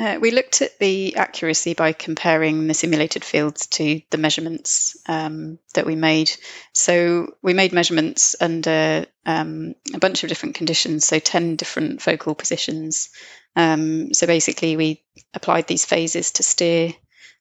Uh, 0.00 0.18
we 0.18 0.30
looked 0.30 0.62
at 0.62 0.78
the 0.78 1.14
accuracy 1.16 1.74
by 1.74 1.92
comparing 1.92 2.66
the 2.66 2.72
simulated 2.72 3.22
fields 3.22 3.66
to 3.66 4.00
the 4.08 4.16
measurements 4.16 4.96
um, 5.06 5.58
that 5.74 5.84
we 5.84 5.94
made. 5.94 6.30
So 6.72 7.34
we 7.42 7.52
made 7.52 7.74
measurements 7.74 8.34
under 8.40 9.04
um, 9.26 9.74
a 9.92 9.98
bunch 9.98 10.22
of 10.22 10.30
different 10.30 10.54
conditions, 10.54 11.04
so 11.04 11.18
10 11.18 11.56
different 11.56 12.00
focal 12.00 12.34
positions. 12.34 13.10
Um, 13.54 14.14
so 14.14 14.26
basically, 14.26 14.78
we 14.78 15.04
applied 15.34 15.66
these 15.66 15.84
phases 15.84 16.32
to 16.32 16.42
steer 16.44 16.94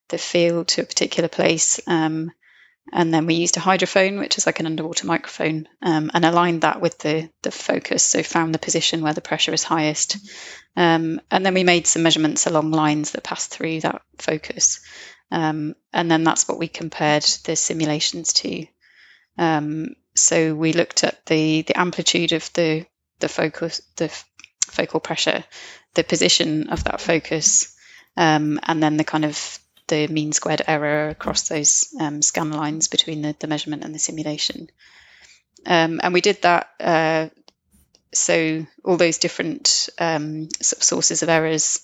the 0.10 0.18
field 0.18 0.68
to 0.70 0.82
a 0.82 0.86
particular 0.86 1.30
place. 1.30 1.80
Um, 1.88 2.30
and 2.92 3.14
then 3.14 3.26
we 3.26 3.36
used 3.36 3.58
a 3.58 3.62
hydrophone, 3.62 4.20
which 4.20 4.38
is 4.38 4.46
like 4.46 4.60
an 4.60 4.66
underwater 4.66 5.06
microphone, 5.06 5.68
um, 5.82 6.10
and 6.14 6.26
aligned 6.26 6.62
that 6.62 6.82
with 6.82 6.98
the, 7.00 7.30
the 7.42 7.52
focus. 7.52 8.04
So 8.04 8.24
found 8.24 8.54
the 8.54 8.60
position 8.60 9.02
where 9.02 9.14
the 9.14 9.22
pressure 9.22 9.54
is 9.54 9.64
highest. 9.64 10.18
Um, 10.76 11.22
and 11.30 11.46
then 11.46 11.54
we 11.54 11.64
made 11.64 11.88
some 11.88 12.04
measurements 12.04 12.48
along 12.48 12.72
lines 12.72 13.12
that 13.12 13.24
pass 13.24 13.48
through 13.48 13.82
that 13.82 14.02
focus. 14.18 14.80
Um, 15.32 15.76
and 15.94 16.10
then 16.10 16.24
that's 16.24 16.48
what 16.48 16.58
we 16.58 16.68
compared 16.68 17.24
the 17.44 17.56
simulations 17.56 18.34
to. 18.34 18.66
Um, 19.38 19.96
so 20.16 20.56
we 20.56 20.74
looked 20.74 21.04
at 21.04 21.26
the, 21.26 21.62
the 21.62 21.80
amplitude 21.80 22.32
of 22.32 22.52
the, 22.54 22.86
the 23.20 23.30
focus, 23.30 23.82
the 23.98 24.10
focal 24.68 25.00
pressure, 25.00 25.44
the 25.94 26.04
position 26.04 26.70
of 26.70 26.84
that 26.86 27.02
focus, 27.02 27.76
um, 28.18 28.60
and 28.64 28.82
then 28.82 28.98
the 28.98 29.04
kind 29.04 29.26
of 29.26 29.59
the 29.90 30.08
mean 30.08 30.32
squared 30.32 30.62
error 30.66 31.10
across 31.10 31.48
those 31.50 31.94
um, 32.00 32.22
scan 32.22 32.52
lines 32.52 32.88
between 32.88 33.22
the, 33.22 33.36
the, 33.40 33.48
measurement 33.48 33.84
and 33.84 33.94
the 33.94 34.00
simulation. 34.00 34.70
Um, 35.66 36.00
and 36.02 36.14
we 36.14 36.22
did 36.22 36.42
that. 36.44 36.70
Uh, 36.80 37.30
so 38.14 38.66
all 38.84 38.98
those 38.98 39.18
different 39.18 39.90
um, 40.00 40.48
sources 40.62 41.22
of 41.22 41.30
errors. 41.30 41.82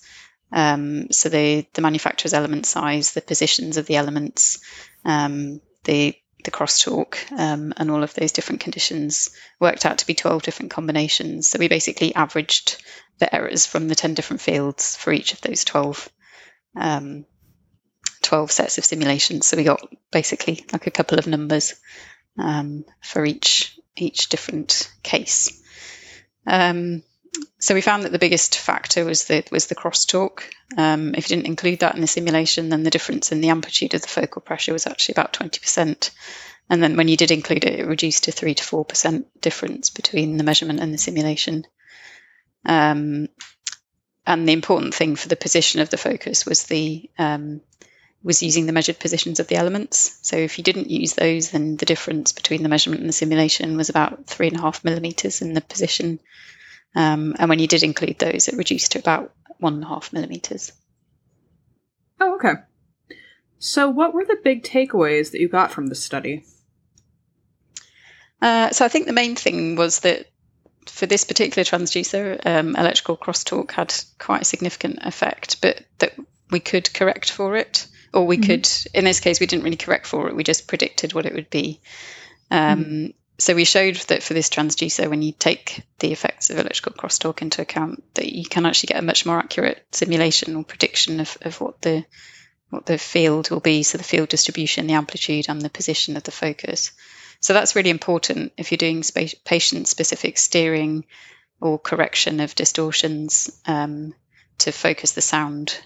Um, 0.52 1.10
so 1.10 1.28
the 1.28 1.66
the 1.74 1.82
manufacturer's 1.82 2.34
element 2.34 2.66
size, 2.66 3.12
the 3.12 3.20
positions 3.20 3.76
of 3.76 3.86
the 3.86 3.96
elements, 3.96 4.60
um, 5.04 5.60
the 5.84 6.14
the 6.44 6.50
crosstalk, 6.50 7.16
um, 7.32 7.74
and 7.76 7.90
all 7.90 8.02
of 8.02 8.14
those 8.14 8.32
different 8.32 8.60
conditions 8.60 9.30
worked 9.60 9.84
out 9.84 9.98
to 9.98 10.06
be 10.06 10.14
12 10.14 10.42
different 10.42 10.70
combinations. 10.70 11.48
So 11.48 11.58
we 11.58 11.68
basically 11.68 12.14
averaged 12.14 12.82
the 13.18 13.34
errors 13.34 13.66
from 13.66 13.88
the 13.88 13.96
10 13.96 14.14
different 14.14 14.40
fields 14.40 14.96
for 14.96 15.12
each 15.12 15.32
of 15.32 15.40
those 15.40 15.64
12 15.64 16.08
um, 16.76 17.26
12 18.26 18.50
sets 18.50 18.78
of 18.78 18.84
simulations. 18.84 19.46
So 19.46 19.56
we 19.56 19.64
got 19.64 19.86
basically 20.10 20.64
like 20.72 20.86
a 20.86 20.90
couple 20.90 21.18
of 21.18 21.26
numbers 21.26 21.74
um, 22.38 22.84
for 23.00 23.24
each 23.24 23.78
each 23.96 24.28
different 24.28 24.92
case. 25.02 25.62
Um, 26.46 27.02
so 27.58 27.74
we 27.74 27.80
found 27.80 28.02
that 28.02 28.12
the 28.12 28.18
biggest 28.18 28.58
factor 28.58 29.04
was 29.04 29.24
the 29.26 29.44
was 29.50 29.66
the 29.66 29.74
crosstalk. 29.74 30.42
Um, 30.76 31.14
if 31.14 31.28
you 31.28 31.36
didn't 31.36 31.48
include 31.48 31.80
that 31.80 31.94
in 31.94 32.00
the 32.00 32.06
simulation, 32.06 32.68
then 32.68 32.82
the 32.82 32.90
difference 32.90 33.32
in 33.32 33.40
the 33.40 33.50
amplitude 33.50 33.94
of 33.94 34.02
the 34.02 34.08
focal 34.08 34.42
pressure 34.42 34.72
was 34.72 34.86
actually 34.86 35.14
about 35.14 35.32
20%. 35.32 36.10
And 36.68 36.82
then 36.82 36.96
when 36.96 37.08
you 37.08 37.16
did 37.16 37.30
include 37.30 37.64
it, 37.64 37.78
it 37.78 37.86
reduced 37.86 38.24
to 38.24 38.32
three 38.32 38.54
to 38.54 38.64
four 38.64 38.84
percent 38.84 39.26
difference 39.40 39.90
between 39.90 40.36
the 40.36 40.44
measurement 40.44 40.80
and 40.80 40.92
the 40.92 40.98
simulation. 40.98 41.64
Um, 42.64 43.28
and 44.26 44.48
the 44.48 44.52
important 44.52 44.94
thing 44.94 45.14
for 45.14 45.28
the 45.28 45.36
position 45.36 45.80
of 45.80 45.90
the 45.90 45.96
focus 45.96 46.44
was 46.44 46.64
the 46.64 47.08
um, 47.16 47.60
was 48.26 48.42
using 48.42 48.66
the 48.66 48.72
measured 48.72 48.98
positions 48.98 49.38
of 49.38 49.46
the 49.46 49.54
elements. 49.54 50.18
So 50.22 50.36
if 50.36 50.58
you 50.58 50.64
didn't 50.64 50.90
use 50.90 51.14
those, 51.14 51.52
then 51.52 51.76
the 51.76 51.86
difference 51.86 52.32
between 52.32 52.64
the 52.64 52.68
measurement 52.68 53.00
and 53.00 53.08
the 53.08 53.12
simulation 53.12 53.76
was 53.76 53.88
about 53.88 54.26
three 54.26 54.48
and 54.48 54.56
a 54.56 54.60
half 54.60 54.84
millimeters 54.84 55.42
in 55.42 55.52
the 55.52 55.60
position. 55.60 56.18
Um, 56.96 57.36
and 57.38 57.48
when 57.48 57.60
you 57.60 57.68
did 57.68 57.84
include 57.84 58.18
those, 58.18 58.48
it 58.48 58.56
reduced 58.56 58.92
to 58.92 58.98
about 58.98 59.32
one 59.58 59.74
and 59.74 59.84
a 59.84 59.86
half 59.86 60.12
millimeters. 60.12 60.72
Oh, 62.20 62.34
okay. 62.34 62.54
So, 63.60 63.88
what 63.90 64.12
were 64.12 64.24
the 64.24 64.40
big 64.42 64.64
takeaways 64.64 65.30
that 65.30 65.40
you 65.40 65.48
got 65.48 65.70
from 65.70 65.86
the 65.86 65.94
study? 65.94 66.44
Uh, 68.42 68.70
so, 68.70 68.84
I 68.84 68.88
think 68.88 69.06
the 69.06 69.12
main 69.12 69.36
thing 69.36 69.76
was 69.76 70.00
that 70.00 70.26
for 70.86 71.06
this 71.06 71.22
particular 71.22 71.64
transducer, 71.64 72.44
um, 72.44 72.74
electrical 72.74 73.16
crosstalk 73.16 73.70
had 73.70 73.94
quite 74.18 74.42
a 74.42 74.46
significant 74.46 74.98
effect, 75.02 75.60
but 75.62 75.84
that 75.98 76.14
we 76.50 76.58
could 76.58 76.92
correct 76.92 77.30
for 77.30 77.54
it 77.54 77.86
or 78.16 78.26
we 78.26 78.38
mm-hmm. 78.38 78.50
could 78.50 78.68
in 78.94 79.04
this 79.04 79.20
case 79.20 79.38
we 79.38 79.46
didn't 79.46 79.64
really 79.64 79.76
correct 79.76 80.06
for 80.06 80.28
it 80.28 80.34
we 80.34 80.42
just 80.42 80.66
predicted 80.66 81.12
what 81.12 81.26
it 81.26 81.34
would 81.34 81.50
be 81.50 81.80
um, 82.50 82.84
mm-hmm. 82.84 83.06
so 83.38 83.54
we 83.54 83.64
showed 83.64 83.96
that 84.08 84.22
for 84.22 84.32
this 84.32 84.48
transducer 84.48 85.08
when 85.08 85.22
you 85.22 85.32
take 85.32 85.82
the 85.98 86.12
effects 86.12 86.48
of 86.48 86.58
electrical 86.58 86.92
crosstalk 86.92 87.42
into 87.42 87.60
account 87.60 88.02
that 88.14 88.32
you 88.32 88.44
can 88.44 88.64
actually 88.64 88.88
get 88.88 89.02
a 89.02 89.06
much 89.06 89.26
more 89.26 89.38
accurate 89.38 89.84
simulation 89.92 90.56
or 90.56 90.64
prediction 90.64 91.20
of, 91.20 91.36
of 91.42 91.60
what 91.60 91.80
the 91.82 92.04
what 92.70 92.86
the 92.86 92.98
field 92.98 93.50
will 93.50 93.60
be 93.60 93.82
so 93.82 93.98
the 93.98 94.04
field 94.04 94.28
distribution 94.28 94.86
the 94.86 94.94
amplitude 94.94 95.46
and 95.48 95.60
the 95.60 95.70
position 95.70 96.16
of 96.16 96.22
the 96.22 96.32
focus 96.32 96.92
so 97.40 97.52
that's 97.52 97.76
really 97.76 97.90
important 97.90 98.52
if 98.56 98.72
you're 98.72 98.78
doing 98.78 99.04
patient 99.44 99.86
specific 99.86 100.38
steering 100.38 101.04
or 101.60 101.78
correction 101.78 102.40
of 102.40 102.54
distortions 102.54 103.50
um, 103.66 104.14
to 104.58 104.72
focus 104.72 105.12
the 105.12 105.22
sound 105.22 105.78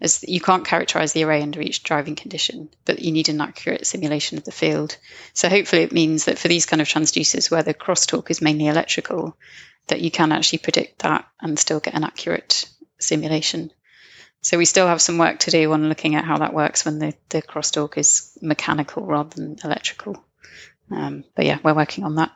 as 0.00 0.24
you 0.26 0.40
can't 0.40 0.66
characterize 0.66 1.12
the 1.12 1.24
array 1.24 1.42
under 1.42 1.60
each 1.60 1.82
driving 1.82 2.16
condition, 2.16 2.68
but 2.84 3.00
you 3.00 3.12
need 3.12 3.28
an 3.28 3.40
accurate 3.40 3.86
simulation 3.86 4.36
of 4.36 4.44
the 4.44 4.52
field. 4.52 4.96
So 5.32 5.48
hopefully 5.48 5.82
it 5.82 5.92
means 5.92 6.26
that 6.26 6.38
for 6.38 6.48
these 6.48 6.66
kind 6.66 6.82
of 6.82 6.88
transducers 6.88 7.50
where 7.50 7.62
the 7.62 7.74
crosstalk 7.74 8.30
is 8.30 8.42
mainly 8.42 8.66
electrical, 8.66 9.36
that 9.88 10.00
you 10.00 10.10
can 10.10 10.32
actually 10.32 10.58
predict 10.58 11.00
that 11.00 11.26
and 11.40 11.58
still 11.58 11.80
get 11.80 11.94
an 11.94 12.04
accurate 12.04 12.68
simulation. 12.98 13.70
So 14.42 14.58
we 14.58 14.64
still 14.64 14.86
have 14.86 15.02
some 15.02 15.18
work 15.18 15.40
to 15.40 15.50
do 15.50 15.72
on 15.72 15.88
looking 15.88 16.14
at 16.14 16.24
how 16.24 16.38
that 16.38 16.54
works 16.54 16.84
when 16.84 16.98
the, 16.98 17.14
the 17.30 17.42
crosstalk 17.42 17.96
is 17.96 18.36
mechanical 18.42 19.04
rather 19.06 19.34
than 19.34 19.56
electrical. 19.64 20.22
Um, 20.90 21.24
but 21.34 21.46
yeah, 21.46 21.58
we're 21.62 21.74
working 21.74 22.04
on 22.04 22.16
that. 22.16 22.32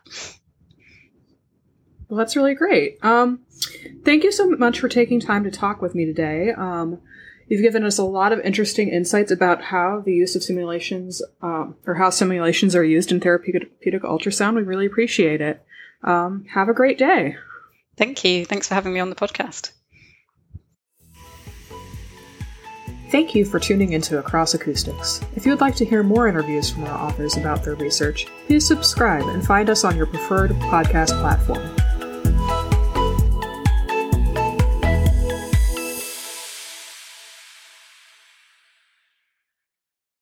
Well, 2.09 2.19
that's 2.19 2.35
really 2.35 2.55
great. 2.55 2.99
Um, 3.05 3.41
thank 4.05 4.25
you 4.25 4.33
so 4.33 4.49
much 4.49 4.81
for 4.81 4.89
taking 4.89 5.21
time 5.21 5.45
to 5.45 5.51
talk 5.51 5.81
with 5.81 5.95
me 5.95 6.07
today. 6.07 6.51
Um, 6.51 7.01
You've 7.51 7.63
given 7.63 7.85
us 7.85 7.99
a 7.99 8.05
lot 8.05 8.33
of 8.33 8.39
interesting 8.41 8.91
insights 8.91 9.33
about 9.33 9.61
how 9.61 10.05
the 10.07 10.15
use 10.15 10.37
of 10.37 10.45
simulations, 10.45 11.21
um, 11.43 11.75
or 11.85 11.95
how 11.95 12.11
simulations 12.11 12.77
are 12.77 12.85
used 12.85 13.11
in 13.11 13.19
therapeutic 13.19 14.05
ultrasound. 14.05 14.55
We 14.55 14.63
really 14.63 14.87
appreciate 14.87 15.41
it. 15.41 15.61
Um, 16.05 16.45
have 16.55 16.69
a 16.69 16.73
great 16.73 16.97
day. 16.97 17.35
Thank 17.97 18.25
you. 18.25 18.45
Thanks 18.45 18.69
for 18.69 18.75
having 18.75 18.95
me 18.95 19.01
on 19.01 19.11
the 19.11 19.17
podcast. 19.17 19.73
Thank 23.11 23.35
you 23.35 23.45
for 23.45 23.59
tuning 23.59 23.95
into 23.95 24.21
Across 24.21 24.55
Acoustics. 24.55 25.21
If 25.35 25.45
you 25.45 25.51
would 25.51 25.61
like 25.61 25.75
to 25.75 25.85
hear 25.85 26.05
more 26.05 26.29
interviews 26.29 26.71
from 26.71 26.85
our 26.85 27.09
authors 27.09 27.37
about 27.37 27.65
their 27.65 27.75
research, 27.75 28.29
please 28.47 28.65
subscribe 28.65 29.25
and 29.25 29.45
find 29.45 29.69
us 29.69 29.83
on 29.83 29.97
your 29.97 30.07
preferred 30.07 30.53
podcast 30.53 31.21
platform. 31.21 31.69